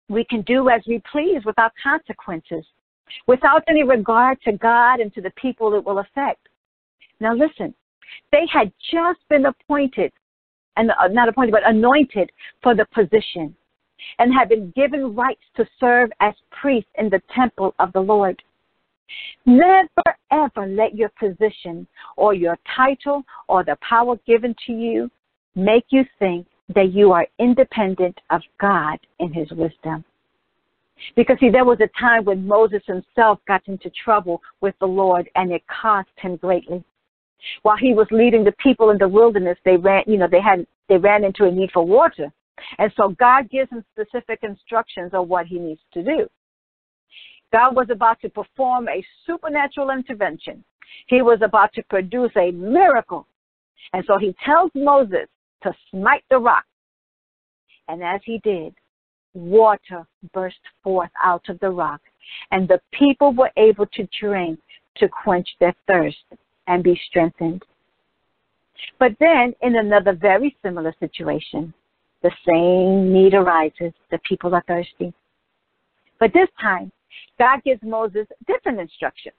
we 0.09 0.25
can 0.25 0.43
do 0.43 0.69
as 0.69 0.83
we 0.87 1.01
please 1.11 1.45
without 1.45 1.73
consequences, 1.83 2.67
without 3.27 3.63
any 3.69 3.83
regard 3.85 4.41
to 4.43 4.53
God 4.53 5.01
and 5.01 5.13
to 5.15 5.21
the 5.21 5.33
people 5.37 5.75
it 5.75 5.85
will 5.85 6.01
affect. 6.01 6.49
Now 7.21 7.35
listen, 7.35 7.75
they 8.33 8.47
had 8.53 8.73
just 8.93 9.21
been 9.29 9.47
appointed, 9.47 10.13
and 10.81 10.91
uh, 10.93 11.09
not 11.09 11.29
appointed, 11.29 11.53
but 11.53 11.69
anointed 11.69 12.33
for 12.63 12.75
the 12.75 12.87
position 12.95 13.55
and 14.19 14.33
have 14.33 14.49
been 14.49 14.73
given 14.75 15.15
rights 15.15 15.43
to 15.57 15.67
serve 15.79 16.11
as 16.21 16.33
priests 16.51 16.91
in 16.99 17.11
the 17.11 17.21
temple 17.35 17.75
of 17.79 17.93
the 17.93 18.01
Lord. 18.01 18.43
Never 19.45 19.89
ever 20.33 20.67
let 20.67 20.95
your 20.95 21.11
position 21.19 21.87
or 22.17 22.33
your 22.33 22.57
title 22.77 23.23
or 23.49 23.63
the 23.63 23.77
power 23.87 24.17
given 24.27 24.55
to 24.67 24.73
you 24.73 25.11
make 25.55 25.85
you 25.91 26.05
think 26.19 26.47
that 26.75 26.93
you 26.93 27.13
are 27.13 27.27
independent 27.39 28.19
of 28.31 28.41
God 28.59 28.99
and 29.19 29.35
His 29.35 29.51
wisdom. 29.51 30.05
Because 31.15 31.37
see, 31.41 31.51
there 31.51 31.65
was 31.65 31.79
a 31.81 32.01
time 32.01 32.25
when 32.25 32.47
Moses 32.47 32.83
himself 32.87 33.39
got 33.49 33.67
into 33.67 33.91
trouble 34.05 34.41
with 34.61 34.75
the 34.81 34.87
Lord 34.87 35.29
and 35.35 35.51
it 35.51 35.63
cost 35.67 36.11
him 36.17 36.37
greatly. 36.37 36.85
While 37.63 37.77
he 37.77 37.95
was 37.95 38.07
leading 38.11 38.45
the 38.45 38.53
people 38.53 38.91
in 38.91 38.99
the 38.99 39.09
wilderness, 39.09 39.59
they 39.65 39.77
ran, 39.77 40.05
you 40.07 40.17
know, 40.19 40.29
they 40.31 40.41
had, 40.41 40.67
they 40.89 40.99
ran 40.99 41.25
into 41.25 41.45
a 41.45 41.51
need 41.51 41.71
for 41.73 41.85
water. 41.85 42.33
And 42.79 42.93
so 42.97 43.11
God 43.19 43.51
gives 43.51 43.71
him 43.71 43.85
specific 43.93 44.41
instructions 44.43 45.13
on 45.15 45.29
what 45.29 45.47
he 45.47 45.59
needs 45.59 45.81
to 45.95 46.03
do. 46.03 46.29
God 47.53 47.75
was 47.75 47.89
about 47.91 48.21
to 48.21 48.29
perform 48.29 48.89
a 48.89 49.05
supernatural 49.27 49.91
intervention. 49.91 50.63
He 51.07 51.23
was 51.23 51.41
about 51.43 51.73
to 51.75 51.83
produce 51.85 52.31
a 52.37 52.51
miracle. 52.53 53.27
And 53.93 54.05
so 54.07 54.19
he 54.19 54.35
tells 54.45 54.71
Moses 54.75 55.27
to 55.63 55.73
smite 55.91 56.25
the 56.31 56.39
rock. 56.39 56.65
And 57.89 58.05
as 58.05 58.21
he 58.25 58.39
did, 58.45 58.75
water 59.35 60.07
burst 60.33 60.59
forth 60.83 61.11
out 61.23 61.49
of 61.49 61.59
the 61.61 61.71
rock, 61.71 62.01
and 62.51 62.69
the 62.69 62.81
people 62.93 63.33
were 63.33 63.51
able 63.57 63.87
to 63.87 64.09
drink 64.21 64.61
to 64.97 65.09
quench 65.09 65.49
their 65.59 65.75
thirst 65.87 66.19
and 66.71 66.85
be 66.85 66.99
strengthened. 67.09 67.63
But 68.99 69.13
then, 69.19 69.53
in 69.61 69.77
another 69.77 70.13
very 70.13 70.57
similar 70.63 70.95
situation, 71.01 71.75
the 72.23 72.31
same 72.47 73.13
need 73.13 73.35
arises. 73.35 73.93
The 74.11 74.19
people 74.27 74.55
are 74.55 74.65
thirsty. 74.67 75.13
But 76.21 76.33
this 76.33 76.49
time, 76.61 76.93
God 77.39 77.61
gives 77.65 77.83
Moses 77.83 78.27
different 78.47 78.79
instructions. 78.79 79.35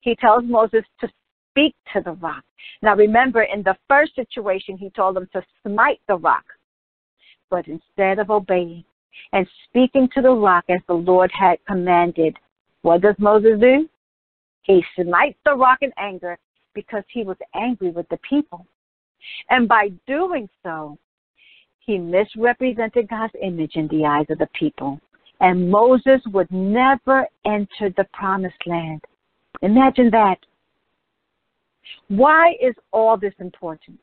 He 0.00 0.14
tells 0.14 0.44
Moses 0.44 0.84
to 1.00 1.08
speak 1.50 1.74
to 1.92 2.00
the 2.00 2.12
rock. 2.12 2.44
Now 2.80 2.94
remember, 2.94 3.42
in 3.42 3.62
the 3.62 3.76
first 3.88 4.14
situation, 4.14 4.78
he 4.78 4.90
told 4.90 5.16
them 5.16 5.28
to 5.32 5.42
smite 5.66 6.00
the 6.06 6.16
rock. 6.16 6.44
But 7.50 7.66
instead 7.66 8.20
of 8.20 8.30
obeying 8.30 8.84
and 9.32 9.46
speaking 9.64 10.08
to 10.14 10.22
the 10.22 10.30
rock 10.30 10.64
as 10.68 10.80
the 10.86 10.94
Lord 10.94 11.32
had 11.32 11.58
commanded, 11.66 12.36
what 12.82 13.00
does 13.00 13.16
Moses 13.18 13.58
do? 13.60 13.88
He 14.62 14.84
smites 14.94 15.38
the 15.44 15.56
rock 15.56 15.78
in 15.80 15.90
anger 15.98 16.38
because 16.74 17.04
he 17.12 17.24
was 17.24 17.36
angry 17.54 17.90
with 17.90 18.08
the 18.08 18.18
people. 18.28 18.66
And 19.50 19.68
by 19.68 19.90
doing 20.06 20.48
so, 20.62 20.98
he 21.80 21.98
misrepresented 21.98 23.08
God's 23.08 23.34
image 23.42 23.76
in 23.76 23.88
the 23.88 24.04
eyes 24.04 24.26
of 24.28 24.38
the 24.38 24.48
people. 24.58 25.00
And 25.40 25.70
Moses 25.70 26.20
would 26.26 26.50
never 26.50 27.26
enter 27.46 27.90
the 27.96 28.06
promised 28.12 28.66
land. 28.66 29.00
Imagine 29.62 30.10
that. 30.10 30.38
Why 32.08 32.54
is 32.60 32.74
all 32.92 33.16
this 33.16 33.34
important? 33.38 33.98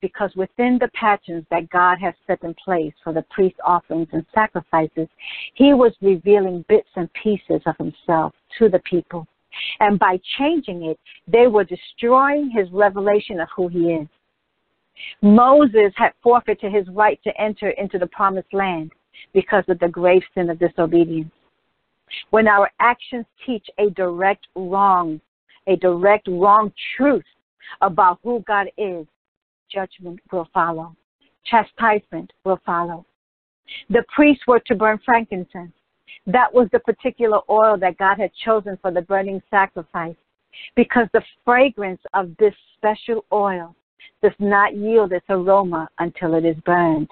Because 0.00 0.30
within 0.36 0.78
the 0.78 0.90
patterns 0.94 1.44
that 1.50 1.70
God 1.70 1.98
has 2.00 2.14
set 2.26 2.42
in 2.44 2.54
place 2.62 2.92
for 3.02 3.12
the 3.12 3.24
priest 3.30 3.56
offerings 3.64 4.08
and 4.12 4.24
sacrifices, 4.34 5.08
he 5.54 5.74
was 5.74 5.92
revealing 6.00 6.64
bits 6.68 6.88
and 6.94 7.08
pieces 7.14 7.62
of 7.66 7.76
himself 7.78 8.34
to 8.58 8.68
the 8.68 8.80
people. 8.80 9.26
And 9.80 9.98
by 9.98 10.20
changing 10.38 10.84
it, 10.84 10.98
they 11.26 11.46
were 11.46 11.64
destroying 11.64 12.50
his 12.50 12.70
revelation 12.70 13.40
of 13.40 13.48
who 13.54 13.68
he 13.68 13.92
is. 13.92 14.08
Moses 15.22 15.92
had 15.96 16.12
forfeited 16.22 16.72
his 16.72 16.88
right 16.88 17.20
to 17.24 17.40
enter 17.40 17.70
into 17.70 17.98
the 17.98 18.06
promised 18.08 18.52
land 18.52 18.92
because 19.32 19.64
of 19.68 19.78
the 19.78 19.88
grave 19.88 20.22
sin 20.34 20.50
of 20.50 20.58
disobedience. 20.58 21.30
When 22.30 22.48
our 22.48 22.70
actions 22.80 23.26
teach 23.44 23.66
a 23.78 23.90
direct 23.90 24.46
wrong, 24.54 25.20
a 25.66 25.76
direct 25.76 26.26
wrong 26.28 26.72
truth 26.96 27.24
about 27.80 28.18
who 28.22 28.42
God 28.46 28.68
is, 28.76 29.06
judgment 29.72 30.20
will 30.32 30.48
follow. 30.52 30.96
Chastisement 31.44 32.32
will 32.44 32.60
follow. 32.64 33.04
The 33.90 34.04
priests 34.14 34.44
were 34.46 34.60
to 34.60 34.74
burn 34.74 34.98
frankincense. 35.04 35.72
That 36.26 36.52
was 36.52 36.68
the 36.72 36.80
particular 36.80 37.40
oil 37.50 37.76
that 37.78 37.98
God 37.98 38.18
had 38.18 38.30
chosen 38.44 38.78
for 38.80 38.90
the 38.90 39.02
burning 39.02 39.42
sacrifice 39.50 40.16
because 40.74 41.06
the 41.12 41.22
fragrance 41.44 42.00
of 42.14 42.36
this 42.38 42.54
special 42.76 43.24
oil 43.32 43.74
does 44.22 44.32
not 44.38 44.76
yield 44.76 45.12
its 45.12 45.26
aroma 45.28 45.88
until 45.98 46.34
it 46.34 46.44
is 46.44 46.56
burned. 46.64 47.08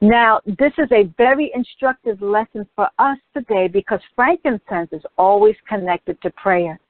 Now, 0.00 0.40
this 0.44 0.72
is 0.78 0.90
a 0.90 1.04
very 1.16 1.52
instructive 1.54 2.20
lesson 2.20 2.66
for 2.74 2.88
us 2.98 3.18
today 3.32 3.68
because 3.68 4.00
frankincense 4.16 4.88
is 4.92 5.02
always 5.16 5.54
connected 5.68 6.20
to 6.22 6.30
prayer. 6.30 6.80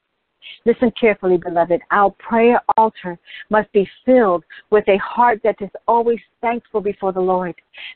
Listen 0.64 0.92
carefully, 0.98 1.36
beloved. 1.36 1.80
Our 1.90 2.10
prayer 2.18 2.60
altar 2.76 3.18
must 3.50 3.72
be 3.72 3.88
filled 4.04 4.44
with 4.70 4.86
a 4.88 4.98
heart 4.98 5.40
that 5.44 5.56
is 5.60 5.70
always 5.88 6.18
thankful 6.40 6.80
before 6.80 7.12
the 7.12 7.20
Lord. 7.20 7.54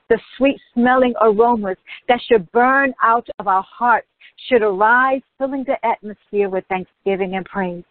The 0.09 0.19
sweet 0.37 0.61
smelling 0.75 1.15
aromas 1.21 1.77
that 2.09 2.21
should 2.29 2.51
burn 2.53 2.95
out 3.03 3.27
of 3.39 3.49
our 3.49 3.63
hearts 3.63 4.09
should 4.49 4.63
arise, 4.63 5.23
filling 5.39 5.65
the 5.65 5.85
atmosphere 5.85 6.49
with 6.49 6.65
thanksgiving 6.69 7.37
and 7.37 7.45
praise. 7.45 7.85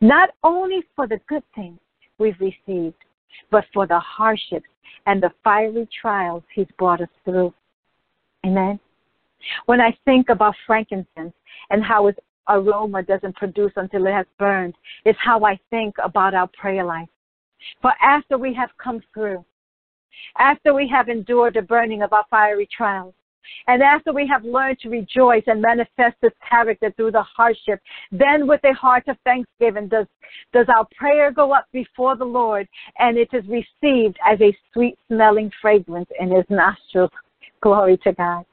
Not 0.00 0.30
only 0.44 0.82
for 0.94 1.06
the 1.06 1.20
good 1.28 1.42
things 1.54 1.78
we've 2.18 2.40
received, 2.40 2.96
but 3.50 3.64
for 3.72 3.86
the 3.86 3.98
hardships 3.98 4.68
and 5.06 5.22
the 5.22 5.30
fiery 5.42 5.88
trials 6.00 6.42
he's 6.54 6.66
brought 6.78 7.00
us 7.00 7.08
through. 7.24 7.54
Amen. 8.44 8.78
When 9.66 9.80
I 9.80 9.96
think 10.04 10.28
about 10.28 10.54
frankincense 10.66 11.32
and 11.70 11.82
how 11.82 12.08
its 12.08 12.18
aroma 12.48 13.02
doesn't 13.02 13.36
produce 13.36 13.72
until 13.76 14.06
it 14.06 14.12
has 14.12 14.26
burned, 14.38 14.74
it's 15.04 15.18
how 15.22 15.44
I 15.44 15.58
think 15.70 15.94
about 16.02 16.34
our 16.34 16.48
prayer 16.48 16.84
life. 16.84 17.08
For 17.82 17.92
after 18.02 18.38
we 18.38 18.54
have 18.54 18.70
come 18.82 19.02
through, 19.12 19.44
after 20.38 20.74
we 20.74 20.88
have 20.88 21.08
endured 21.08 21.54
the 21.54 21.62
burning 21.62 22.02
of 22.02 22.12
our 22.12 22.24
fiery 22.30 22.68
trials, 22.74 23.14
and 23.66 23.82
after 23.82 24.12
we 24.12 24.26
have 24.26 24.44
learned 24.44 24.78
to 24.80 24.88
rejoice 24.88 25.42
and 25.46 25.60
manifest 25.60 26.16
this 26.20 26.32
character 26.48 26.92
through 26.96 27.12
the 27.12 27.22
hardship, 27.22 27.80
then 28.12 28.46
with 28.46 28.60
a 28.64 28.74
heart 28.74 29.04
of 29.08 29.16
thanksgiving 29.24 29.88
does, 29.88 30.06
does 30.52 30.66
our 30.68 30.86
prayer 30.96 31.30
go 31.30 31.52
up 31.52 31.66
before 31.72 32.16
the 32.16 32.24
Lord 32.24 32.68
and 32.98 33.16
it 33.16 33.28
is 33.32 33.44
received 33.48 34.18
as 34.24 34.40
a 34.40 34.56
sweet 34.72 34.98
smelling 35.08 35.50
fragrance 35.60 36.08
in 36.18 36.30
his 36.30 36.44
nostrils. 36.48 37.10
Glory 37.60 37.96
to 37.98 38.12
God. 38.12 38.44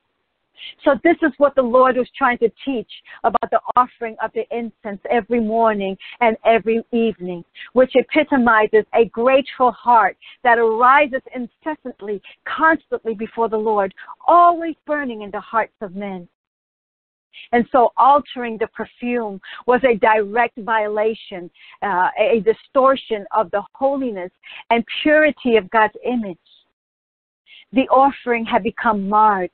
So 0.83 0.95
this 1.03 1.17
is 1.21 1.31
what 1.37 1.55
the 1.55 1.61
Lord 1.61 1.97
was 1.97 2.07
trying 2.17 2.37
to 2.39 2.49
teach 2.65 2.89
about 3.23 3.49
the 3.51 3.59
offering 3.75 4.15
of 4.23 4.31
the 4.33 4.45
incense 4.51 5.01
every 5.09 5.39
morning 5.39 5.97
and 6.21 6.37
every 6.45 6.83
evening, 6.91 7.43
which 7.73 7.91
epitomizes 7.95 8.85
a 8.93 9.05
grateful 9.05 9.71
heart 9.71 10.17
that 10.43 10.57
arises 10.57 11.21
incessantly, 11.35 12.21
constantly 12.45 13.13
before 13.13 13.49
the 13.49 13.57
Lord, 13.57 13.93
always 14.27 14.75
burning 14.85 15.21
in 15.21 15.31
the 15.31 15.39
hearts 15.39 15.75
of 15.81 15.95
men. 15.95 16.27
And 17.51 17.65
so 17.71 17.91
altering 17.97 18.57
the 18.57 18.67
perfume 18.67 19.39
was 19.67 19.81
a 19.83 19.95
direct 19.97 20.57
violation, 20.57 21.49
uh, 21.81 22.09
a 22.19 22.41
distortion 22.41 23.25
of 23.35 23.51
the 23.51 23.61
holiness 23.73 24.31
and 24.69 24.83
purity 25.03 25.55
of 25.55 25.69
God's 25.69 25.93
image. 26.03 26.37
The 27.73 27.87
offering 27.89 28.45
had 28.45 28.63
become 28.63 29.07
marred 29.07 29.51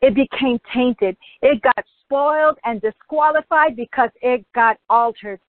it 0.00 0.14
became 0.14 0.58
tainted. 0.72 1.16
It 1.42 1.62
got 1.62 1.84
spoiled 2.02 2.58
and 2.64 2.80
disqualified 2.80 3.76
because 3.76 4.10
it 4.22 4.44
got 4.54 4.78
altered. 4.88 5.40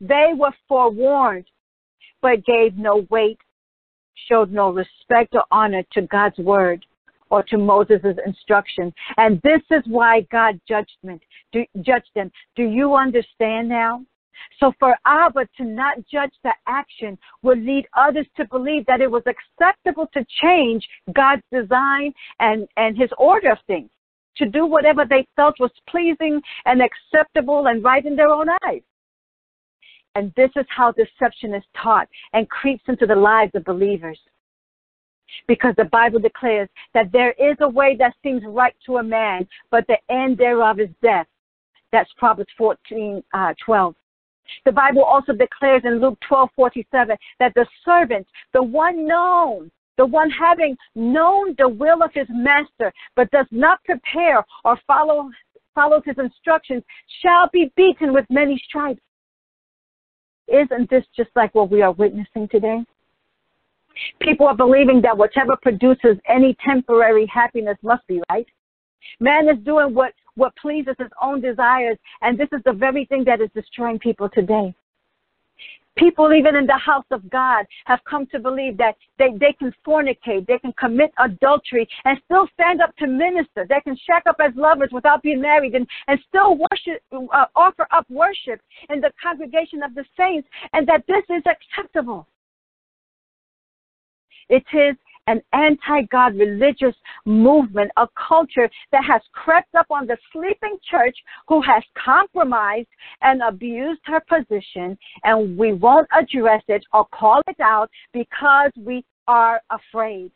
They 0.00 0.32
were 0.36 0.52
forewarned, 0.68 1.46
but 2.20 2.44
gave 2.44 2.76
no 2.76 3.06
weight, 3.10 3.38
showed 4.28 4.52
no 4.52 4.70
respect 4.70 5.34
or 5.34 5.44
honor 5.50 5.82
to 5.92 6.02
God's 6.02 6.38
word 6.38 6.84
or 7.30 7.42
to 7.44 7.58
Moses' 7.58 8.16
instruction. 8.24 8.92
And 9.16 9.40
this 9.42 9.62
is 9.70 9.82
why 9.86 10.22
God 10.32 10.60
judged 10.66 10.96
them. 11.02 11.20
Do, 11.52 11.64
judged 11.82 12.10
them. 12.14 12.30
Do 12.56 12.64
you 12.64 12.94
understand 12.94 13.68
now? 13.68 14.02
So 14.60 14.72
for 14.78 14.96
Abba 15.06 15.46
to 15.56 15.64
not 15.64 15.98
judge 16.10 16.32
the 16.42 16.52
action 16.66 17.18
would 17.42 17.62
lead 17.62 17.86
others 17.96 18.26
to 18.36 18.46
believe 18.46 18.86
that 18.86 19.00
it 19.00 19.10
was 19.10 19.22
acceptable 19.26 20.08
to 20.14 20.26
change 20.42 20.86
God's 21.12 21.42
design 21.52 22.12
and, 22.40 22.66
and 22.76 22.96
his 22.96 23.10
order 23.18 23.52
of 23.52 23.58
things, 23.66 23.90
to 24.36 24.46
do 24.46 24.66
whatever 24.66 25.04
they 25.04 25.26
felt 25.36 25.60
was 25.60 25.70
pleasing 25.88 26.40
and 26.64 26.82
acceptable 26.82 27.66
and 27.66 27.84
right 27.84 28.04
in 28.04 28.16
their 28.16 28.28
own 28.28 28.48
eyes. 28.66 28.82
And 30.14 30.32
this 30.36 30.50
is 30.56 30.66
how 30.68 30.92
deception 30.92 31.54
is 31.54 31.62
taught 31.80 32.08
and 32.32 32.48
creeps 32.48 32.82
into 32.88 33.06
the 33.06 33.14
lives 33.14 33.52
of 33.54 33.64
believers. 33.64 34.18
Because 35.46 35.74
the 35.76 35.84
Bible 35.84 36.18
declares 36.18 36.68
that 36.94 37.12
there 37.12 37.32
is 37.32 37.56
a 37.60 37.68
way 37.68 37.94
that 37.98 38.14
seems 38.22 38.42
right 38.46 38.74
to 38.86 38.96
a 38.96 39.02
man, 39.02 39.46
but 39.70 39.86
the 39.86 39.98
end 40.10 40.38
thereof 40.38 40.80
is 40.80 40.88
death. 41.02 41.26
That's 41.92 42.10
Proverbs 42.16 42.50
14, 42.56 43.22
uh, 43.32 43.54
12. 43.64 43.94
The 44.64 44.72
Bible 44.72 45.04
also 45.04 45.32
declares 45.32 45.82
in 45.84 46.00
Luke 46.00 46.18
12 46.28 46.50
47 46.56 47.16
that 47.40 47.52
the 47.54 47.66
servant, 47.84 48.26
the 48.52 48.62
one 48.62 49.06
known, 49.06 49.70
the 49.96 50.06
one 50.06 50.30
having 50.30 50.76
known 50.94 51.54
the 51.58 51.68
will 51.68 52.02
of 52.02 52.10
his 52.14 52.26
master, 52.30 52.92
but 53.16 53.30
does 53.30 53.46
not 53.50 53.82
prepare 53.84 54.44
or 54.64 54.78
follow 54.86 55.30
follows 55.74 56.02
his 56.04 56.16
instructions 56.18 56.82
shall 57.22 57.48
be 57.52 57.70
beaten 57.76 58.12
with 58.12 58.24
many 58.30 58.60
stripes. 58.68 59.00
Isn't 60.48 60.90
this 60.90 61.04
just 61.14 61.30
like 61.36 61.54
what 61.54 61.70
we 61.70 61.82
are 61.82 61.92
witnessing 61.92 62.48
today? 62.48 62.80
People 64.20 64.46
are 64.46 64.56
believing 64.56 65.00
that 65.02 65.16
whatever 65.16 65.56
produces 65.60 66.16
any 66.28 66.56
temporary 66.66 67.26
happiness 67.26 67.76
must 67.82 68.06
be 68.06 68.20
right. 68.30 68.46
Man 69.20 69.48
is 69.48 69.62
doing 69.64 69.94
what, 69.94 70.12
what 70.38 70.56
pleases 70.56 70.94
his 70.98 71.08
own 71.20 71.40
desires, 71.40 71.98
and 72.22 72.38
this 72.38 72.48
is 72.52 72.62
the 72.64 72.72
very 72.72 73.04
thing 73.06 73.24
that 73.24 73.40
is 73.40 73.50
destroying 73.54 73.98
people 73.98 74.28
today. 74.28 74.74
People, 75.96 76.32
even 76.32 76.54
in 76.54 76.64
the 76.64 76.78
house 76.78 77.04
of 77.10 77.28
God, 77.28 77.66
have 77.86 77.98
come 78.08 78.24
to 78.26 78.38
believe 78.38 78.76
that 78.76 78.94
they, 79.18 79.30
they 79.40 79.52
can 79.58 79.74
fornicate, 79.84 80.46
they 80.46 80.58
can 80.58 80.72
commit 80.78 81.12
adultery, 81.18 81.88
and 82.04 82.16
still 82.24 82.46
stand 82.54 82.80
up 82.80 82.94
to 82.98 83.08
minister. 83.08 83.66
They 83.68 83.80
can 83.80 83.96
shack 84.06 84.22
up 84.28 84.36
as 84.38 84.52
lovers 84.54 84.90
without 84.92 85.24
being 85.24 85.40
married 85.40 85.74
and, 85.74 85.88
and 86.06 86.20
still 86.28 86.56
worship, 86.56 87.02
uh, 87.12 87.46
offer 87.56 87.88
up 87.90 88.06
worship 88.08 88.60
in 88.90 89.00
the 89.00 89.10
congregation 89.20 89.82
of 89.82 89.92
the 89.96 90.04
saints, 90.16 90.48
and 90.72 90.86
that 90.86 91.02
this 91.08 91.24
is 91.30 91.42
acceptable. 91.46 92.28
It 94.48 94.64
is 94.72 94.96
an 95.28 95.42
anti-God 95.52 96.34
religious 96.36 96.94
movement, 97.26 97.90
a 97.98 98.08
culture 98.28 98.68
that 98.92 99.04
has 99.04 99.20
crept 99.32 99.74
up 99.74 99.86
on 99.90 100.06
the 100.06 100.16
sleeping 100.32 100.78
church 100.90 101.16
who 101.46 101.60
has 101.60 101.82
compromised 102.02 102.88
and 103.20 103.42
abused 103.42 104.00
her 104.04 104.20
position, 104.20 104.98
and 105.24 105.56
we 105.56 105.74
won't 105.74 106.08
address 106.18 106.62
it 106.68 106.82
or 106.94 107.06
call 107.12 107.42
it 107.46 107.60
out 107.60 107.90
because 108.12 108.72
we 108.78 109.04
are 109.26 109.60
afraid. 109.70 110.32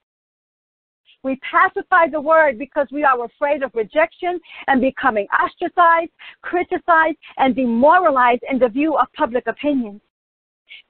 We 1.24 1.40
pacify 1.50 2.08
the 2.10 2.20
word 2.20 2.58
because 2.58 2.88
we 2.90 3.04
are 3.04 3.24
afraid 3.24 3.62
of 3.62 3.70
rejection 3.74 4.40
and 4.66 4.80
becoming 4.80 5.26
ostracized, 5.42 6.10
criticized, 6.42 7.16
and 7.38 7.54
demoralized 7.54 8.42
in 8.50 8.58
the 8.58 8.68
view 8.68 8.96
of 8.96 9.06
public 9.16 9.46
opinion. 9.46 10.00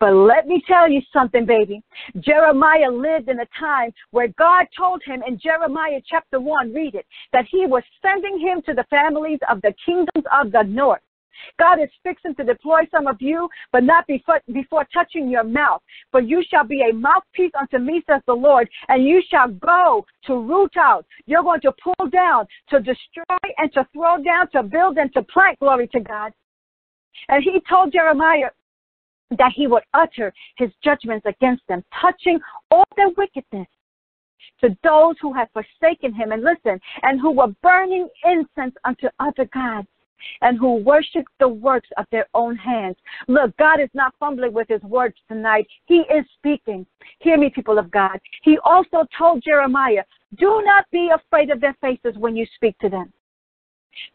But 0.01 0.15
let 0.15 0.47
me 0.47 0.63
tell 0.67 0.91
you 0.91 1.01
something, 1.13 1.47
baby. 1.47 1.83
Jeremiah 2.21 2.91
lived 2.91 3.29
in 3.29 3.41
a 3.41 3.47
time 3.59 3.93
where 4.11 4.29
God 4.39 4.67
told 4.77 5.03
him 5.05 5.23
in 5.27 5.39
Jeremiah 5.39 6.01
chapter 6.07 6.41
1, 6.41 6.73
read 6.73 6.95
it, 6.95 7.07
that 7.33 7.47
he 7.51 7.67
was 7.67 7.83
sending 8.01 8.39
him 8.41 8.63
to 8.67 8.75
the 8.75 8.85
families 8.91 9.39
of 9.49 9.63
the 9.63 9.75
kingdoms 9.85 10.25
of 10.33 10.53
the 10.53 10.63
north. 10.63 11.03
God 11.59 11.81
is 11.81 11.89
fixing 12.03 12.35
to 12.37 12.45
deploy 12.45 12.81
some 12.91 13.07
of 13.07 13.17
you, 13.21 13.49
but 13.73 13.85
not 13.85 14.07
before, 14.07 14.41
before 14.53 14.87
touching 14.93 15.29
your 15.29 15.45
mouth. 15.45 15.83
For 16.11 16.21
you 16.21 16.43
shall 16.49 16.65
be 16.65 16.83
a 16.83 16.95
mouthpiece 16.95 17.53
unto 17.59 17.79
me, 17.79 18.03
says 18.09 18.23
the 18.27 18.35
Lord, 18.35 18.69
and 18.89 19.05
you 19.05 19.23
shall 19.31 19.49
go 19.49 20.05
to 20.27 20.35
root 20.39 20.77
out. 20.77 21.07
You're 21.27 21.43
going 21.43 21.61
to 21.63 21.73
pull 21.83 22.09
down, 22.09 22.47
to 22.71 22.81
destroy, 22.81 23.53
and 23.59 23.73
to 23.75 23.87
throw 23.93 24.23
down, 24.23 24.51
to 24.53 24.63
build, 24.63 24.99
and 24.99 25.13
to 25.15 25.23
plant. 25.23 25.59
Glory 25.59 25.89
to 25.89 26.01
God. 26.01 26.33
And 27.29 27.43
he 27.43 27.61
told 27.69 27.93
Jeremiah, 27.93 28.51
that 29.39 29.53
he 29.55 29.67
would 29.67 29.83
utter 29.95 30.33
his 30.57 30.71
judgments 30.83 31.27
against 31.27 31.67
them, 31.69 31.85
touching 32.01 32.41
all 32.71 32.85
their 32.97 33.11
wickedness 33.17 33.69
to 34.61 34.77
those 34.83 35.15
who 35.21 35.33
had 35.33 35.49
forsaken 35.53 36.15
him 36.15 36.33
and 36.33 36.43
listen, 36.43 36.81
and 37.03 37.21
who 37.21 37.33
were 37.33 37.55
burning 37.63 38.09
incense 38.25 38.75
unto 38.85 39.09
other 39.19 39.45
gods, 39.53 39.89
and 40.41 40.59
who 40.59 40.77
worshiped 40.77 41.31
the 41.41 41.49
works 41.49 41.89
of 41.97 42.07
their 42.13 42.27
own 42.35 42.57
hands. 42.57 42.97
Look, 43.27 43.57
God 43.57 43.81
is 43.81 43.89
not 43.93 44.15
fumbling 44.21 44.53
with 44.53 44.69
his 44.69 44.83
words 44.83 45.17
tonight. 45.29 45.67
He 45.87 46.01
is 46.01 46.25
speaking. 46.39 46.87
Hear 47.19 47.37
me, 47.37 47.51
people 47.51 47.79
of 47.79 47.91
God. 47.91 48.19
He 48.43 48.59
also 48.65 49.05
told 49.19 49.43
Jeremiah, 49.43 50.05
do 50.39 50.63
not 50.65 50.85
be 50.93 51.11
afraid 51.15 51.51
of 51.51 51.61
their 51.61 51.77
faces 51.81 52.17
when 52.17 52.37
you 52.37 52.47
speak 52.57 52.79
to 52.79 52.89
them. 52.89 53.13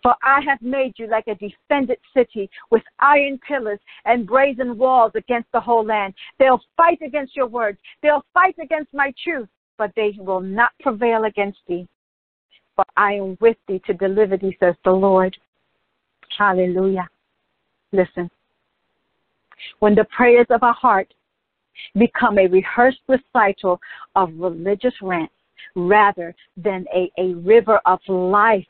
For 0.03 0.15
I 0.23 0.41
have 0.41 0.61
made 0.61 0.93
you 0.97 1.07
like 1.07 1.27
a 1.27 1.35
defended 1.35 1.99
city 2.15 2.49
with 2.71 2.83
iron 2.99 3.39
pillars 3.47 3.79
and 4.05 4.27
brazen 4.27 4.77
walls 4.77 5.11
against 5.15 5.51
the 5.51 5.59
whole 5.59 5.85
land. 5.85 6.13
They'll 6.39 6.61
fight 6.75 6.99
against 7.05 7.35
your 7.35 7.47
words. 7.47 7.77
They'll 8.01 8.25
fight 8.33 8.55
against 8.61 8.93
my 8.93 9.13
truth, 9.23 9.49
but 9.77 9.91
they 9.95 10.15
will 10.17 10.41
not 10.41 10.71
prevail 10.81 11.25
against 11.25 11.59
thee. 11.67 11.87
For 12.75 12.85
I 12.95 13.13
am 13.13 13.37
with 13.41 13.57
thee 13.67 13.81
to 13.85 13.93
deliver 13.93 14.37
thee, 14.37 14.57
says 14.59 14.75
the 14.83 14.91
Lord. 14.91 15.35
Hallelujah. 16.37 17.07
Listen. 17.91 18.29
When 19.79 19.95
the 19.95 20.05
prayers 20.15 20.47
of 20.49 20.61
our 20.63 20.73
heart 20.73 21.11
become 21.95 22.37
a 22.37 22.47
rehearsed 22.47 23.01
recital 23.07 23.79
of 24.15 24.29
religious 24.35 24.93
rants 25.01 25.33
rather 25.75 26.35
than 26.55 26.85
a, 26.93 27.11
a 27.17 27.33
river 27.35 27.79
of 27.85 27.99
life 28.07 28.65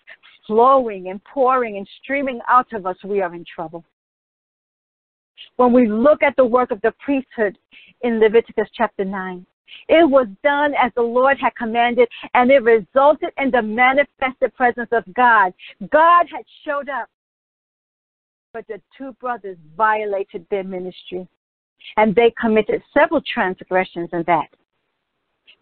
flowing 0.48 1.10
and 1.10 1.24
pouring 1.26 1.78
and 1.78 1.88
streaming 2.02 2.40
out 2.48 2.72
of 2.74 2.86
us, 2.86 2.98
we 3.04 3.22
are 3.22 3.36
in 3.36 3.46
trouble. 3.46 3.84
When 5.58 5.74
we 5.74 5.88
look 5.88 6.24
at 6.24 6.36
the 6.36 6.46
work 6.46 6.72
of 6.72 6.82
the 6.82 6.94
priesthood 7.00 7.58
in 8.02 8.20
Leviticus 8.20 8.70
chapter 8.74 9.06
9, 9.06 9.46
it 9.90 10.10
was 10.10 10.28
done 10.44 10.74
as 10.82 10.92
the 10.96 11.02
Lord 11.02 11.38
had 11.40 11.56
commanded, 11.56 12.08
and 12.34 12.50
it 12.50 12.64
resulted 12.64 13.32
in 13.38 13.52
the 13.52 13.62
manifested 13.62 14.56
presence 14.56 14.90
of 14.92 15.04
God. 15.14 15.54
God 15.92 16.26
had 16.32 16.46
showed 16.66 16.90
up, 16.90 17.10
but 18.54 18.66
the 18.68 18.82
two 18.98 19.12
brothers 19.20 19.58
violated 19.76 20.46
their 20.50 20.64
ministry, 20.64 21.28
and 21.98 22.16
they 22.16 22.34
committed 22.40 22.82
several 22.98 23.22
transgressions 23.22 24.10
in 24.14 24.24
that. 24.26 24.48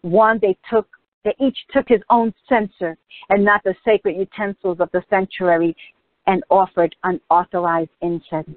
One, 0.02 0.38
they 0.40 0.56
took 0.70 0.88
they 1.26 1.34
each 1.44 1.58
took 1.72 1.88
his 1.88 2.00
own 2.08 2.32
censer 2.48 2.96
and 3.30 3.44
not 3.44 3.60
the 3.64 3.74
sacred 3.84 4.16
utensils 4.16 4.78
of 4.78 4.88
the 4.92 5.02
sanctuary 5.10 5.76
and 6.28 6.44
offered 6.50 6.94
unauthorized 7.02 7.90
incense. 8.00 8.56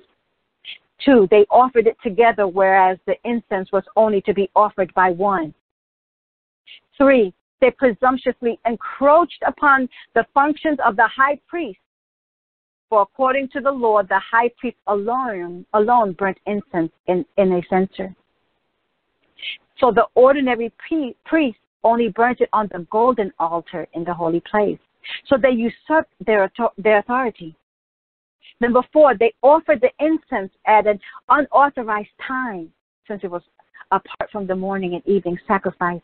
Two, 1.04 1.28
they 1.32 1.48
offered 1.50 1.88
it 1.88 1.98
together, 2.04 2.48
whereas 2.48 3.00
the 3.08 3.16
incense 3.24 3.72
was 3.72 3.84
only 3.96 4.22
to 4.22 4.36
be 4.36 4.52
offered 4.56 4.94
by 4.94 5.10
one. 5.10 5.52
Three, 6.96 7.34
they 7.60 7.72
presumptuously 7.72 8.60
encroached 8.68 9.42
upon 9.48 9.90
the 10.14 10.26
functions 10.34 10.78
of 10.86 10.96
the 10.96 11.08
high 11.08 11.40
priest. 11.48 11.80
For 12.90 13.02
according 13.02 13.50
to 13.50 13.62
the 13.62 13.72
law, 13.72 14.04
the 14.04 14.20
high 14.20 14.52
priest 14.60 14.78
alone, 14.86 15.66
alone 15.74 16.14
burnt 16.14 16.38
incense 16.46 16.92
in, 17.08 17.26
in 17.38 17.54
a 17.54 17.62
censer. 17.68 18.16
So 19.80 19.92
the 19.92 20.06
ordinary 20.14 20.72
priest 21.26 21.58
only 21.84 22.10
burnt 22.10 22.42
it 22.42 22.50
on 22.54 22.70
the 22.72 22.86
golden 22.92 23.32
altar 23.40 23.88
in 23.94 24.04
the 24.04 24.14
holy 24.14 24.42
place. 24.42 24.80
So 25.28 25.38
they 25.38 25.52
usurped 25.52 26.14
their, 26.26 26.52
their 26.78 27.00
authority. 27.00 27.56
Number 28.62 28.82
four, 28.92 29.16
they 29.18 29.34
offered 29.42 29.82
the 29.82 29.92
incense 30.00 30.52
at 30.68 30.86
an 30.86 31.00
unauthorized 31.30 32.10
time, 32.26 32.72
since 33.08 33.22
it 33.24 33.32
was 33.32 33.42
apart 33.92 34.30
from 34.32 34.46
the 34.46 34.56
morning 34.56 34.96
and 34.96 35.08
evening 35.08 35.38
sacrifice. 35.48 36.02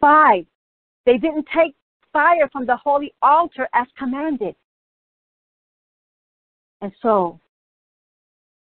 Five, 0.00 0.44
they 1.06 1.16
didn't 1.16 1.46
take 1.54 1.74
fire 2.12 2.48
from 2.52 2.66
the 2.66 2.76
holy 2.76 3.14
altar 3.22 3.68
as 3.72 3.86
commanded. 3.96 4.56
And 6.82 6.92
so 7.00 7.38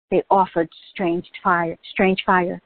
they 0.10 0.24
offered 0.30 0.70
strange 0.92 1.30
fire, 1.44 1.78
strange 1.92 2.24
fire. 2.26 2.62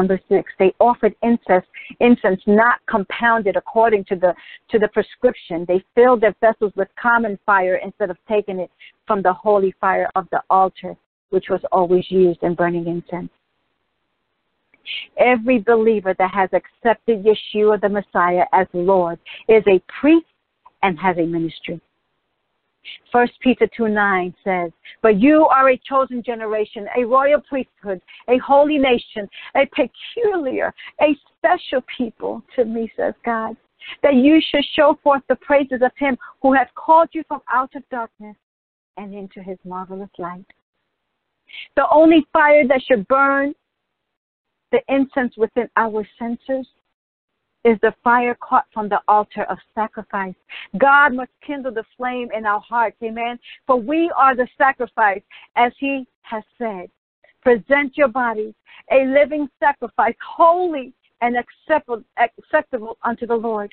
Number 0.00 0.18
six, 0.30 0.50
they 0.58 0.72
offered 0.80 1.14
incense, 1.22 1.66
incense 2.00 2.40
not 2.46 2.78
compounded 2.88 3.54
according 3.56 4.04
to 4.06 4.16
the 4.16 4.32
to 4.70 4.78
the 4.78 4.88
prescription. 4.88 5.66
They 5.68 5.84
filled 5.94 6.22
their 6.22 6.34
vessels 6.40 6.72
with 6.74 6.88
common 6.98 7.38
fire 7.44 7.76
instead 7.84 8.08
of 8.08 8.16
taking 8.26 8.60
it 8.60 8.70
from 9.06 9.20
the 9.20 9.34
holy 9.34 9.74
fire 9.78 10.08
of 10.14 10.26
the 10.30 10.40
altar, 10.48 10.96
which 11.28 11.50
was 11.50 11.60
always 11.70 12.10
used 12.10 12.42
in 12.42 12.54
burning 12.54 12.86
incense. 12.86 13.28
Every 15.18 15.58
believer 15.58 16.14
that 16.18 16.30
has 16.32 16.48
accepted 16.54 17.22
Yeshua 17.22 17.78
the 17.78 17.90
Messiah 17.90 18.46
as 18.54 18.68
Lord 18.72 19.18
is 19.50 19.62
a 19.66 19.82
priest 20.00 20.24
and 20.82 20.98
has 20.98 21.18
a 21.18 21.26
ministry. 21.26 21.78
First 23.12 23.32
Peter 23.40 23.68
2 23.76 23.88
9 23.88 24.34
says, 24.44 24.70
But 25.02 25.20
you 25.20 25.46
are 25.46 25.70
a 25.70 25.80
chosen 25.88 26.22
generation, 26.22 26.86
a 26.96 27.04
royal 27.04 27.40
priesthood, 27.40 28.00
a 28.28 28.38
holy 28.38 28.78
nation, 28.78 29.28
a 29.54 29.66
peculiar, 29.66 30.72
a 31.00 31.16
special 31.36 31.82
people 31.96 32.42
to 32.56 32.64
me, 32.64 32.90
says 32.96 33.14
God, 33.24 33.56
that 34.02 34.14
you 34.14 34.40
should 34.50 34.64
show 34.74 34.98
forth 35.02 35.22
the 35.28 35.36
praises 35.36 35.82
of 35.82 35.92
him 35.96 36.16
who 36.42 36.52
has 36.52 36.68
called 36.74 37.08
you 37.12 37.22
from 37.28 37.40
out 37.52 37.74
of 37.74 37.88
darkness 37.90 38.36
and 38.96 39.14
into 39.14 39.42
his 39.42 39.58
marvelous 39.64 40.10
light. 40.18 40.46
The 41.76 41.86
only 41.90 42.26
fire 42.32 42.66
that 42.68 42.82
should 42.82 43.08
burn 43.08 43.54
the 44.72 44.80
incense 44.88 45.36
within 45.36 45.68
our 45.76 46.06
censers 46.18 46.66
is 47.64 47.78
the 47.82 47.94
fire 48.02 48.36
caught 48.40 48.66
from 48.72 48.88
the 48.88 49.00
altar 49.06 49.42
of 49.44 49.58
sacrifice. 49.74 50.34
God 50.78 51.14
must 51.14 51.30
kindle 51.46 51.72
the 51.72 51.84
flame 51.96 52.28
in 52.34 52.46
our 52.46 52.60
hearts, 52.60 52.96
amen. 53.02 53.38
For 53.66 53.76
we 53.76 54.10
are 54.16 54.34
the 54.34 54.48
sacrifice, 54.56 55.22
as 55.56 55.72
He 55.78 56.06
has 56.22 56.42
said. 56.58 56.90
Present 57.42 57.96
your 57.96 58.08
bodies 58.08 58.54
a 58.90 59.04
living 59.06 59.48
sacrifice, 59.58 60.14
holy 60.24 60.92
and 61.20 61.36
acceptable, 61.36 62.02
acceptable 62.18 62.96
unto 63.04 63.26
the 63.26 63.34
Lord. 63.34 63.72